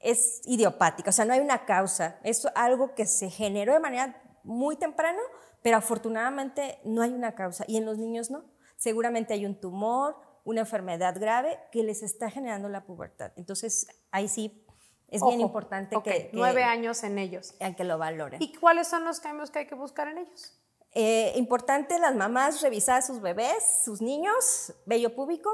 es 0.00 0.40
idiopática, 0.44 1.10
o 1.10 1.12
sea, 1.12 1.24
no 1.24 1.32
hay 1.32 1.40
una 1.40 1.64
causa. 1.64 2.18
Es 2.22 2.46
algo 2.54 2.94
que 2.94 3.06
se 3.06 3.30
generó 3.30 3.72
de 3.72 3.80
manera 3.80 4.22
muy 4.44 4.76
temprana, 4.76 5.20
pero 5.62 5.76
afortunadamente 5.76 6.78
no 6.84 7.02
hay 7.02 7.12
una 7.12 7.34
causa. 7.34 7.64
Y 7.66 7.76
en 7.76 7.84
los 7.84 7.98
niños 7.98 8.30
no. 8.30 8.44
Seguramente 8.76 9.34
hay 9.34 9.46
un 9.46 9.58
tumor, 9.58 10.16
una 10.46 10.60
enfermedad 10.60 11.18
grave 11.18 11.58
que 11.72 11.82
les 11.82 12.02
está 12.02 12.30
generando 12.30 12.68
la 12.68 12.84
pubertad. 12.84 13.32
Entonces, 13.36 13.88
ahí 14.12 14.28
sí 14.28 14.64
es 15.08 15.20
bien 15.22 15.40
importante 15.40 15.96
que, 16.02 16.30
Nueve 16.32 16.62
años 16.62 17.02
en 17.02 17.18
ellos. 17.18 17.54
Que 17.76 17.84
lo 17.84 17.98
valoren. 17.98 18.40
¿Y 18.40 18.54
cuáles 18.54 18.86
son 18.86 19.04
los 19.04 19.20
cambios 19.20 19.50
que 19.50 19.58
hay 19.58 19.66
que 19.66 19.74
buscar 19.74 20.08
en 20.08 20.18
ellos? 20.18 20.56
Eh, 20.94 21.32
importante 21.34 21.98
las 21.98 22.14
mamás 22.14 22.62
revisar 22.62 22.98
a 22.98 23.02
sus 23.02 23.20
bebés, 23.20 23.82
sus 23.84 24.00
niños, 24.00 24.72
vello 24.86 25.14
púbico, 25.14 25.50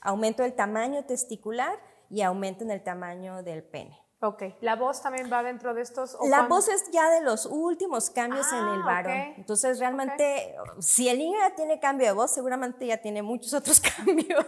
aumento 0.00 0.44
del 0.44 0.54
tamaño 0.54 1.04
testicular 1.04 1.76
y 2.08 2.22
aumento 2.22 2.62
en 2.62 2.70
el 2.70 2.82
tamaño 2.82 3.42
del 3.42 3.64
pene. 3.64 4.00
Ok, 4.20 4.42
¿la 4.62 4.74
voz 4.74 5.00
también 5.00 5.30
va 5.32 5.44
dentro 5.44 5.74
de 5.74 5.82
estos? 5.82 6.16
la 6.28 6.48
voz 6.48 6.66
es 6.66 6.90
ya 6.90 7.08
de 7.08 7.20
los 7.20 7.46
últimos 7.46 8.10
cambios 8.10 8.50
en 8.52 8.58
el 8.58 8.82
ah, 8.82 8.84
varón. 8.84 9.34
Entonces, 9.36 9.78
realmente, 9.78 10.56
si 10.80 11.08
el 11.08 11.18
niño 11.18 11.38
ya 11.38 11.54
tiene 11.54 11.78
cambio 11.78 12.08
de 12.08 12.12
voz, 12.14 12.32
seguramente 12.32 12.84
ya 12.84 12.96
tiene 12.96 13.22
muchos 13.22 13.54
otros 13.54 13.80
cambios. 13.96 14.46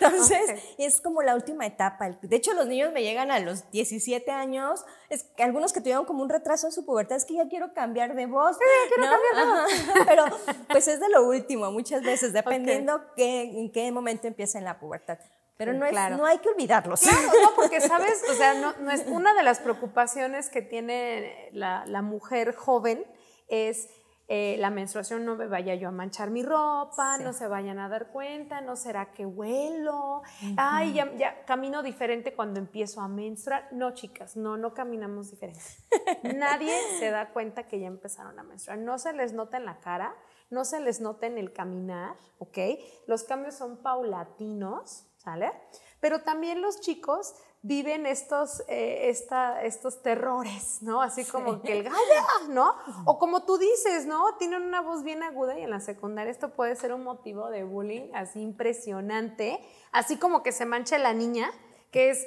Entonces, 0.00 0.62
es 0.76 1.00
como 1.00 1.22
la 1.22 1.34
última 1.34 1.64
etapa. 1.64 2.10
De 2.20 2.36
hecho, 2.36 2.52
los 2.52 2.66
niños 2.66 2.92
me 2.92 3.02
llegan 3.02 3.30
a 3.30 3.38
los 3.38 3.70
17 3.70 4.30
años, 4.30 4.84
es 5.08 5.24
que 5.34 5.42
algunos 5.42 5.72
que 5.72 5.80
tuvieron 5.80 6.04
como 6.04 6.22
un 6.22 6.28
retraso 6.28 6.66
en 6.66 6.72
su 6.72 6.84
pubertad, 6.84 7.16
es 7.16 7.24
que 7.24 7.36
ya 7.36 7.48
quiero 7.48 7.72
cambiar 7.72 8.14
de 8.14 8.26
voz. 8.26 8.58
quiero 8.94 9.10
cambiar 9.10 9.46
de 9.46 9.50
voz. 9.50 10.06
Pero, 10.06 10.24
pues 10.68 10.88
es 10.88 11.00
de 11.00 11.08
lo 11.08 11.26
último 11.26 11.72
muchas 11.72 12.02
veces, 12.02 12.34
dependiendo 12.34 13.00
en 13.16 13.72
qué 13.72 13.90
momento 13.92 14.26
empieza 14.26 14.58
en 14.58 14.64
la 14.64 14.78
pubertad. 14.78 15.18
Pero 15.56 15.72
no, 15.72 15.86
es, 15.86 15.92
no 15.92 16.26
hay 16.26 16.38
que 16.38 16.48
olvidarlos. 16.48 17.02
Claro, 17.02 17.28
no, 17.42 17.54
porque 17.56 17.80
sabes, 17.80 18.22
o 18.28 18.34
sea, 18.34 18.54
no, 18.54 18.90
es 18.90 19.06
una 19.06 19.34
de 19.34 19.42
las 19.44 19.60
preocupaciones 19.60 20.48
que 20.48 20.62
tiene 20.62 21.48
la, 21.52 22.02
mujer 22.02 22.54
joven 22.56 23.06
es 23.48 23.88
eh, 24.26 24.56
la 24.58 24.70
menstruación, 24.70 25.24
no 25.24 25.36
me 25.36 25.46
vaya 25.46 25.74
yo 25.74 25.88
a 25.88 25.90
manchar 25.92 26.30
mi 26.30 26.42
ropa, 26.42 27.18
no 27.18 27.32
se 27.32 27.46
vayan 27.46 27.78
a 27.78 27.88
dar 27.88 28.08
cuenta, 28.10 28.62
no 28.62 28.74
será 28.74 29.12
que 29.12 29.26
huelo, 29.26 30.22
ay, 30.56 30.94
ya, 30.94 31.14
ya, 31.16 31.44
camino 31.44 31.82
diferente 31.82 32.34
cuando 32.34 32.58
empiezo 32.58 33.00
a 33.00 33.06
menstruar. 33.06 33.68
No, 33.70 33.92
chicas, 33.92 34.36
no, 34.36 34.56
no 34.56 34.74
caminamos 34.74 35.30
diferente. 35.30 35.60
Nadie 36.36 36.72
se 36.98 37.10
da 37.10 37.28
cuenta 37.32 37.68
que 37.68 37.78
ya 37.78 37.86
empezaron 37.86 38.36
a 38.40 38.42
menstruar. 38.42 38.78
No 38.78 38.98
se 38.98 39.12
les 39.12 39.34
nota 39.34 39.58
en 39.58 39.66
la 39.66 39.78
cara, 39.78 40.16
no 40.50 40.64
se 40.64 40.80
les 40.80 41.00
nota 41.00 41.26
en 41.26 41.38
el 41.38 41.52
caminar, 41.52 42.16
¿ok? 42.38 42.58
Los 43.06 43.22
cambios 43.22 43.54
son 43.54 43.82
paulatinos 43.82 45.06
¿sale? 45.24 45.52
Pero 46.00 46.22
también 46.22 46.60
los 46.60 46.80
chicos 46.80 47.34
viven 47.62 48.04
estos, 48.04 48.62
eh, 48.68 49.08
estos 49.08 50.02
terrores, 50.02 50.82
¿no? 50.82 51.00
Así 51.00 51.24
como 51.24 51.62
que 51.62 51.72
el 51.72 51.82
gallo, 51.84 52.48
¿no? 52.50 52.74
O 53.06 53.18
como 53.18 53.44
tú 53.44 53.56
dices, 53.56 54.04
¿no? 54.04 54.36
Tienen 54.36 54.62
una 54.62 54.82
voz 54.82 55.02
bien 55.02 55.22
aguda 55.22 55.58
y 55.58 55.62
en 55.62 55.70
la 55.70 55.80
secundaria 55.80 56.30
esto 56.30 56.50
puede 56.50 56.76
ser 56.76 56.92
un 56.92 57.02
motivo 57.02 57.48
de 57.48 57.64
bullying 57.64 58.10
así 58.12 58.42
impresionante, 58.42 59.60
así 59.92 60.18
como 60.18 60.42
que 60.42 60.52
se 60.52 60.66
mancha 60.66 60.98
la 60.98 61.14
niña, 61.14 61.50
que 61.90 62.10
es 62.10 62.26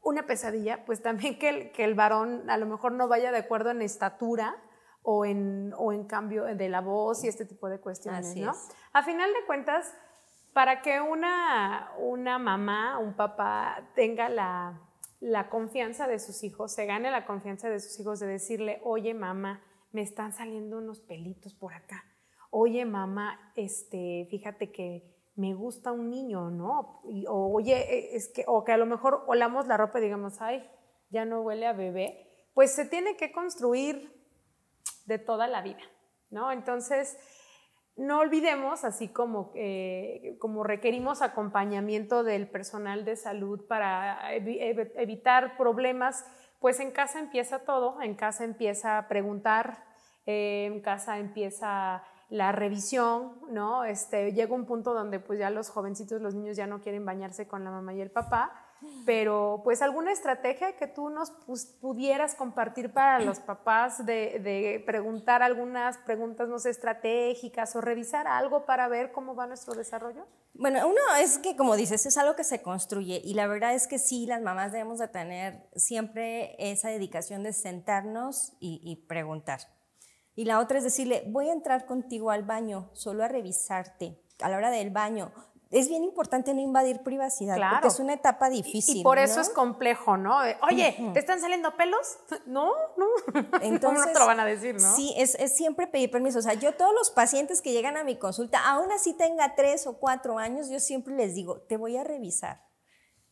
una 0.00 0.26
pesadilla, 0.26 0.84
pues 0.86 1.02
también 1.02 1.38
que 1.40 1.48
el, 1.48 1.72
que 1.72 1.84
el 1.84 1.94
varón 1.94 2.48
a 2.48 2.56
lo 2.56 2.66
mejor 2.66 2.92
no 2.92 3.08
vaya 3.08 3.32
de 3.32 3.38
acuerdo 3.38 3.70
en 3.70 3.82
estatura 3.82 4.56
o 5.02 5.24
en, 5.24 5.74
o 5.76 5.92
en 5.92 6.04
cambio 6.04 6.44
de 6.44 6.68
la 6.68 6.80
voz 6.80 7.24
y 7.24 7.28
este 7.28 7.44
tipo 7.44 7.68
de 7.68 7.80
cuestiones, 7.80 8.36
¿no? 8.36 8.52
A 8.92 9.02
final 9.02 9.32
de 9.32 9.46
cuentas, 9.46 9.92
para 10.52 10.82
que 10.82 11.00
una, 11.00 11.92
una 11.98 12.38
mamá, 12.38 12.98
un 12.98 13.14
papá 13.14 13.90
tenga 13.94 14.28
la, 14.28 14.80
la 15.20 15.48
confianza 15.50 16.06
de 16.06 16.18
sus 16.18 16.42
hijos, 16.44 16.72
se 16.72 16.86
gane 16.86 17.10
la 17.10 17.26
confianza 17.26 17.68
de 17.68 17.80
sus 17.80 17.98
hijos 18.00 18.20
de 18.20 18.26
decirle, 18.26 18.80
oye 18.84 19.14
mamá, 19.14 19.62
me 19.92 20.02
están 20.02 20.32
saliendo 20.32 20.78
unos 20.78 21.00
pelitos 21.00 21.54
por 21.54 21.74
acá. 21.74 22.04
Oye 22.50 22.84
mamá, 22.84 23.52
este, 23.56 24.26
fíjate 24.30 24.70
que 24.70 25.14
me 25.36 25.54
gusta 25.54 25.92
un 25.92 26.10
niño, 26.10 26.50
¿no? 26.50 27.00
oye, 27.28 27.76
e, 27.76 28.16
es 28.16 28.28
que, 28.28 28.44
o 28.46 28.64
que 28.64 28.72
a 28.72 28.76
lo 28.76 28.86
mejor 28.86 29.24
olamos 29.28 29.66
la 29.66 29.76
ropa 29.76 29.98
y 29.98 30.02
digamos, 30.02 30.40
ay, 30.40 30.68
ya 31.10 31.24
no 31.24 31.42
huele 31.42 31.66
a 31.66 31.72
bebé. 31.72 32.26
Pues 32.54 32.74
se 32.74 32.84
tiene 32.84 33.16
que 33.16 33.30
construir 33.30 34.12
de 35.06 35.18
toda 35.18 35.46
la 35.46 35.62
vida, 35.62 35.82
¿no? 36.30 36.50
Entonces, 36.50 37.16
no 37.98 38.20
olvidemos, 38.20 38.84
así 38.84 39.08
como, 39.08 39.52
como 40.38 40.64
requerimos 40.64 41.20
acompañamiento 41.20 42.22
del 42.22 42.48
personal 42.48 43.04
de 43.04 43.16
salud 43.16 43.66
para 43.66 44.32
evitar 44.34 45.56
problemas, 45.56 46.24
pues 46.60 46.80
en 46.80 46.90
casa 46.90 47.20
empieza 47.20 47.60
todo, 47.60 48.00
en 48.02 48.14
casa 48.14 48.44
empieza 48.44 48.98
a 48.98 49.08
preguntar, 49.08 49.84
eh, 50.26 50.66
en 50.66 50.80
casa 50.80 51.18
empieza 51.18 52.02
la 52.28 52.52
revisión, 52.52 53.40
¿no? 53.50 53.84
Este, 53.84 54.32
llega 54.32 54.54
un 54.54 54.66
punto 54.66 54.92
donde 54.92 55.20
pues 55.20 55.38
ya 55.38 55.50
los 55.50 55.70
jovencitos, 55.70 56.20
los 56.20 56.34
niños 56.34 56.56
ya 56.56 56.66
no 56.66 56.80
quieren 56.80 57.06
bañarse 57.06 57.46
con 57.48 57.64
la 57.64 57.70
mamá 57.70 57.94
y 57.94 58.00
el 58.00 58.10
papá, 58.10 58.52
pero 59.04 59.60
pues 59.64 59.82
alguna 59.82 60.12
estrategia 60.12 60.76
que 60.76 60.86
tú 60.86 61.10
nos 61.10 61.30
pudieras 61.80 62.34
compartir 62.34 62.92
para 62.92 63.20
los 63.20 63.38
papás 63.46 64.04
de, 64.04 64.82
preguntar 64.86 65.42
algunas 65.42 65.98
preguntas, 65.98 66.48
no 66.48 66.58
sé, 66.58 66.70
estratégicas 66.70 67.74
o 67.76 67.80
revisar 67.80 68.26
algo 68.26 68.64
para 68.66 68.88
ver 68.88 69.12
cómo 69.12 69.34
va 69.34 69.46
nuestro 69.46 69.74
desarrollo? 69.74 70.26
Bueno, 70.54 70.86
uno 70.86 71.00
es 71.20 71.38
que 71.38 71.56
como 71.56 71.76
dices, 71.76 72.04
es 72.06 72.18
algo 72.18 72.36
que 72.36 72.44
se 72.44 72.62
construye 72.62 73.20
y 73.24 73.34
la 73.34 73.46
verdad 73.46 73.74
es 73.74 73.86
que 73.86 73.98
sí, 73.98 74.26
las 74.26 74.42
mamás 74.42 74.72
debemos 74.72 74.98
de 74.98 75.08
tener 75.08 75.68
siempre 75.74 76.56
esa 76.58 76.88
dedicación 76.88 77.42
de 77.42 77.52
sentarnos 77.52 78.52
y, 78.60 78.80
y 78.84 79.06
preguntar. 79.06 79.60
Y 80.34 80.44
la 80.44 80.60
otra 80.60 80.78
es 80.78 80.84
decirle, 80.84 81.24
voy 81.26 81.48
a 81.48 81.52
entrar 81.52 81.84
contigo 81.84 82.30
al 82.30 82.44
baño, 82.44 82.90
solo 82.92 83.24
a 83.24 83.28
revisarte 83.28 84.20
a 84.40 84.48
la 84.48 84.56
hora 84.56 84.70
del 84.70 84.90
baño 84.90 85.32
es 85.70 85.88
bien 85.88 86.02
importante 86.02 86.54
no 86.54 86.60
invadir 86.60 87.02
privacidad, 87.02 87.58
porque 87.72 87.88
es 87.88 88.00
una 88.00 88.14
etapa 88.14 88.48
difícil. 88.48 88.98
Y, 88.98 89.02
por 89.02 89.18
eso 89.18 89.40
es 89.40 89.50
complejo, 89.50 90.16
¿no? 90.16 90.38
Oye, 90.62 90.96
¿te 91.12 91.18
están 91.18 91.40
saliendo 91.40 91.76
pelos? 91.76 92.18
No, 92.46 92.72
no. 92.96 93.06
Entonces, 93.62 94.06
no 94.06 94.12
te 94.12 94.18
lo 94.18 94.26
van 94.26 94.40
a 94.40 94.44
decir, 94.44 94.80
no? 94.80 94.96
Sí, 94.96 95.12
es, 95.18 95.34
es, 95.34 95.54
siempre 95.54 95.86
pedir 95.86 96.10
permiso. 96.10 96.38
O 96.38 96.42
sea, 96.42 96.54
yo 96.54 96.72
todos 96.74 96.94
los 96.94 97.10
pacientes 97.10 97.60
que 97.60 97.72
llegan 97.72 97.96
a 97.96 98.04
mi 98.04 98.16
consulta, 98.16 98.58
aún 98.70 98.90
así 98.90 99.12
tenga 99.12 99.54
tres 99.54 99.86
o 99.86 99.98
cuatro 99.98 100.38
años, 100.38 100.70
yo 100.70 100.80
siempre 100.80 101.14
les 101.14 101.34
digo, 101.34 101.60
te 101.62 101.76
voy 101.76 101.96
a 101.96 102.04
revisar. 102.04 102.64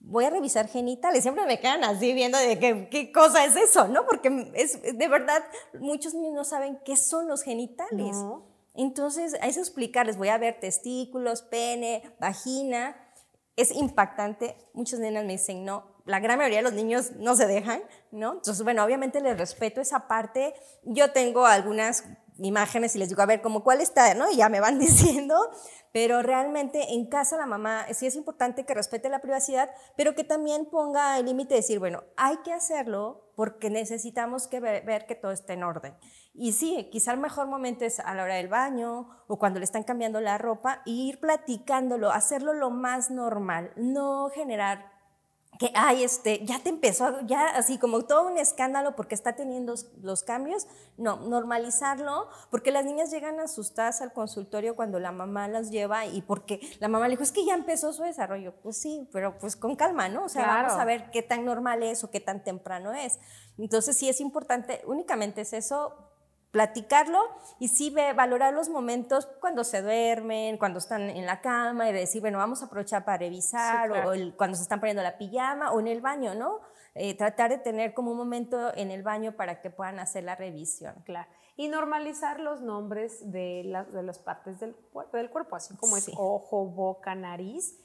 Voy 0.00 0.24
a 0.26 0.30
revisar 0.30 0.68
genitales. 0.68 1.22
Siempre 1.22 1.46
me 1.46 1.58
quedan 1.58 1.82
así 1.84 2.12
viendo 2.12 2.36
de 2.36 2.58
qué, 2.58 2.88
qué 2.90 3.10
cosa 3.10 3.44
es 3.44 3.56
eso, 3.56 3.88
¿no? 3.88 4.04
Porque 4.04 4.52
es, 4.54 4.82
de 4.82 5.08
verdad, 5.08 5.42
muchos 5.80 6.12
niños 6.12 6.34
no 6.34 6.44
saben 6.44 6.78
qué 6.84 6.96
son 6.96 7.26
los 7.26 7.42
genitales. 7.42 8.16
No. 8.16 8.45
Entonces, 8.76 9.34
a 9.40 9.46
eso 9.46 9.60
explicarles, 9.60 10.16
voy 10.16 10.28
a 10.28 10.38
ver 10.38 10.60
testículos, 10.60 11.42
pene, 11.42 12.02
vagina. 12.20 12.96
Es 13.56 13.70
impactante. 13.70 14.56
Muchas 14.74 15.00
nenas 15.00 15.24
me 15.24 15.32
dicen, 15.32 15.64
no, 15.64 15.96
la 16.04 16.20
gran 16.20 16.38
mayoría 16.38 16.58
de 16.58 16.64
los 16.64 16.72
niños 16.72 17.12
no 17.16 17.34
se 17.36 17.46
dejan, 17.46 17.82
¿no? 18.10 18.34
Entonces, 18.34 18.62
bueno, 18.62 18.84
obviamente 18.84 19.20
les 19.20 19.36
respeto 19.36 19.80
esa 19.80 20.06
parte. 20.08 20.54
Yo 20.84 21.12
tengo 21.12 21.46
algunas 21.46 22.04
imágenes 22.38 22.94
y 22.94 22.98
les 22.98 23.08
digo, 23.08 23.22
a 23.22 23.26
ver, 23.26 23.40
como 23.42 23.64
cuál 23.64 23.80
está, 23.80 24.14
¿no? 24.14 24.30
Y 24.30 24.36
ya 24.36 24.48
me 24.48 24.60
van 24.60 24.78
diciendo, 24.78 25.36
pero 25.92 26.22
realmente 26.22 26.92
en 26.92 27.06
casa 27.06 27.36
la 27.36 27.46
mamá 27.46 27.86
sí 27.92 28.06
es 28.06 28.16
importante 28.16 28.64
que 28.64 28.74
respete 28.74 29.08
la 29.08 29.20
privacidad, 29.20 29.70
pero 29.96 30.14
que 30.14 30.24
también 30.24 30.66
ponga 30.66 31.18
el 31.18 31.26
límite 31.26 31.54
de 31.54 31.60
decir, 31.60 31.78
bueno, 31.78 32.04
hay 32.16 32.36
que 32.38 32.52
hacerlo 32.52 33.32
porque 33.34 33.70
necesitamos 33.70 34.46
que 34.46 34.60
ver, 34.60 35.06
que 35.06 35.14
todo 35.14 35.32
esté 35.32 35.54
en 35.54 35.64
orden. 35.64 35.94
Y 36.38 36.52
sí, 36.52 36.88
quizá 36.92 37.12
el 37.12 37.18
mejor 37.18 37.46
momento 37.46 37.84
es 37.84 37.98
a 37.98 38.14
la 38.14 38.24
hora 38.24 38.34
del 38.34 38.48
baño 38.48 39.08
o 39.26 39.38
cuando 39.38 39.58
le 39.58 39.64
están 39.64 39.84
cambiando 39.84 40.20
la 40.20 40.38
ropa, 40.38 40.82
y 40.84 41.08
ir 41.08 41.18
platicándolo, 41.18 42.10
hacerlo 42.10 42.52
lo 42.52 42.70
más 42.70 43.10
normal, 43.10 43.72
no 43.76 44.28
generar 44.30 44.96
que, 45.58 45.70
ay, 45.74 46.04
este, 46.04 46.44
ya 46.44 46.58
te 46.58 46.68
empezó, 46.68 47.20
ya 47.22 47.46
así 47.56 47.78
como 47.78 48.02
todo 48.02 48.26
un 48.26 48.36
escándalo 48.36 48.94
porque 48.94 49.14
está 49.14 49.34
teniendo 49.34 49.74
los 50.02 50.22
cambios. 50.22 50.66
No, 50.96 51.16
normalizarlo, 51.16 52.28
porque 52.50 52.70
las 52.70 52.84
niñas 52.84 53.10
llegan 53.10 53.40
asustadas 53.40 54.00
al 54.02 54.12
consultorio 54.12 54.76
cuando 54.76 54.98
la 54.98 55.12
mamá 55.12 55.48
las 55.48 55.70
lleva 55.70 56.06
y 56.06 56.22
porque 56.22 56.60
la 56.78 56.88
mamá 56.88 57.06
le 57.06 57.12
dijo, 57.12 57.22
es 57.22 57.32
que 57.32 57.44
ya 57.44 57.54
empezó 57.54 57.92
su 57.92 58.02
desarrollo. 58.02 58.54
Pues 58.62 58.76
sí, 58.76 59.08
pero 59.12 59.38
pues 59.38 59.56
con 59.56 59.76
calma, 59.76 60.08
¿no? 60.08 60.24
O 60.24 60.28
sea, 60.28 60.46
vamos 60.46 60.72
a 60.72 60.84
ver 60.84 61.10
qué 61.10 61.22
tan 61.22 61.44
normal 61.44 61.82
es 61.82 62.04
o 62.04 62.10
qué 62.10 62.20
tan 62.20 62.44
temprano 62.44 62.92
es. 62.92 63.18
Entonces 63.58 63.96
sí 63.96 64.08
es 64.08 64.20
importante, 64.20 64.82
únicamente 64.86 65.40
es 65.40 65.52
eso, 65.52 65.94
platicarlo 66.56 67.18
y 67.58 67.68
sí 67.68 67.94
valorar 68.16 68.54
los 68.54 68.70
momentos 68.70 69.26
cuando 69.42 69.62
se 69.62 69.82
duermen, 69.82 70.56
cuando 70.56 70.78
están 70.78 71.02
en 71.02 71.26
la 71.26 71.42
cama 71.42 71.90
y 71.90 71.92
decir, 71.92 72.22
bueno, 72.22 72.38
vamos 72.38 72.62
a 72.62 72.64
aprovechar 72.64 73.04
para 73.04 73.18
revisar 73.18 73.90
o, 73.90 74.12
cuando 74.38 74.56
se 74.56 74.62
están 74.62 74.80
poniendo 74.80 75.02
la 75.02 75.18
pijama 75.18 75.72
o 75.72 75.80
en 75.80 75.88
el 75.88 76.00
baño, 76.00 76.34
¿no? 76.34 76.60
Eh, 76.94 77.14
tratar 77.14 77.50
de 77.50 77.58
tener 77.58 77.92
como 77.92 78.12
un 78.12 78.16
momento 78.16 78.74
en 78.74 78.90
el 78.90 79.02
baño 79.02 79.32
para 79.32 79.60
que 79.60 79.68
puedan 79.68 79.98
hacer 79.98 80.24
la 80.24 80.34
revisión. 80.34 80.94
Claro. 81.04 81.28
Y 81.58 81.68
normalizar 81.68 82.40
los 82.40 82.62
nombres 82.62 83.30
de, 83.30 83.84
de 83.92 84.02
las 84.02 84.18
partes 84.18 84.58
del, 84.58 84.74
del 85.12 85.28
cuerpo, 85.28 85.56
así 85.56 85.76
como 85.76 85.98
es 85.98 86.10
ojo, 86.16 86.64
boca, 86.64 87.14
nariz, 87.14 87.78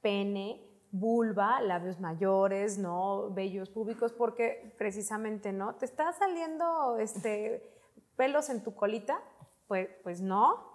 pene, 0.00 0.66
vulva, 0.92 1.60
labios 1.60 2.00
mayores, 2.00 2.78
¿no? 2.78 3.28
Vellos 3.34 3.68
públicos, 3.68 4.12
porque 4.12 4.74
precisamente, 4.78 5.52
¿no? 5.52 5.74
Te 5.74 5.84
está 5.84 6.10
saliendo 6.14 6.96
este 6.96 7.73
pelos 8.16 8.50
en 8.50 8.62
tu 8.62 8.74
colita? 8.74 9.20
Pues, 9.66 9.88
pues 10.02 10.20
no. 10.20 10.72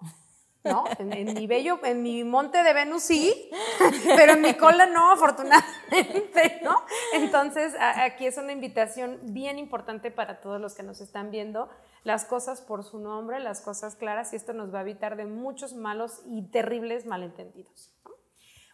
¿no? 0.64 0.84
En, 0.98 1.32
mi 1.34 1.46
bello, 1.46 1.80
en 1.84 2.02
mi 2.02 2.22
monte 2.24 2.62
de 2.62 2.72
Venus 2.72 3.02
sí, 3.02 3.50
pero 4.16 4.32
en 4.32 4.42
mi 4.42 4.54
cola 4.54 4.86
no, 4.86 5.12
afortunadamente, 5.12 6.60
¿no? 6.62 6.82
Entonces, 7.14 7.74
aquí 7.78 8.26
es 8.26 8.36
una 8.36 8.52
invitación 8.52 9.20
bien 9.22 9.58
importante 9.58 10.10
para 10.10 10.40
todos 10.40 10.60
los 10.60 10.74
que 10.74 10.82
nos 10.82 11.00
están 11.00 11.30
viendo, 11.30 11.70
las 12.04 12.24
cosas 12.24 12.60
por 12.60 12.84
su 12.84 12.98
nombre, 12.98 13.40
las 13.40 13.60
cosas 13.60 13.96
claras, 13.96 14.32
y 14.32 14.36
esto 14.36 14.52
nos 14.52 14.72
va 14.74 14.80
a 14.80 14.82
evitar 14.82 15.16
de 15.16 15.24
muchos 15.24 15.74
malos 15.74 16.20
y 16.26 16.42
terribles 16.50 17.06
malentendidos. 17.06 17.94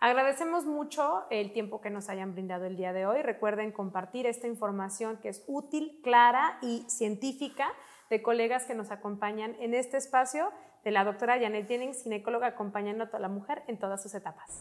Agradecemos 0.00 0.64
mucho 0.64 1.22
el 1.30 1.52
tiempo 1.52 1.80
que 1.80 1.90
nos 1.90 2.08
hayan 2.08 2.32
brindado 2.32 2.64
el 2.64 2.76
día 2.76 2.92
de 2.92 3.06
hoy. 3.06 3.22
Recuerden 3.22 3.70
compartir 3.70 4.26
esta 4.26 4.48
información 4.48 5.18
que 5.18 5.28
es 5.28 5.44
útil, 5.46 6.00
clara 6.02 6.58
y 6.62 6.84
científica 6.88 7.68
de 8.10 8.22
colegas 8.22 8.64
que 8.64 8.74
nos 8.74 8.90
acompañan 8.90 9.54
en 9.60 9.72
este 9.72 9.98
espacio 9.98 10.50
de 10.84 10.90
la 10.90 11.04
doctora 11.04 11.38
Janet 11.40 11.66
Jennings, 11.66 12.02
ginecóloga 12.02 12.48
acompañando 12.48 13.08
a 13.12 13.18
la 13.18 13.28
mujer 13.28 13.62
en 13.66 13.78
todas 13.78 14.02
sus 14.02 14.14
etapas. 14.14 14.60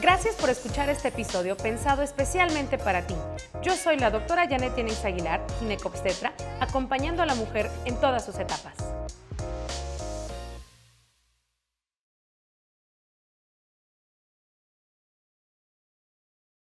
Gracias 0.00 0.36
por 0.36 0.50
escuchar 0.50 0.90
este 0.90 1.08
episodio 1.08 1.56
pensado 1.56 2.02
especialmente 2.02 2.76
para 2.76 3.06
ti. 3.06 3.14
Yo 3.62 3.72
soy 3.72 3.96
la 3.96 4.10
doctora 4.10 4.46
Janet 4.46 4.74
Jennings 4.74 5.04
Aguilar, 5.04 5.40
ginecobstetra, 5.58 6.34
acompañando 6.60 7.22
a 7.22 7.26
la 7.26 7.34
mujer 7.34 7.70
en 7.86 7.98
todas 7.98 8.24
sus 8.24 8.38
etapas. 8.38 8.93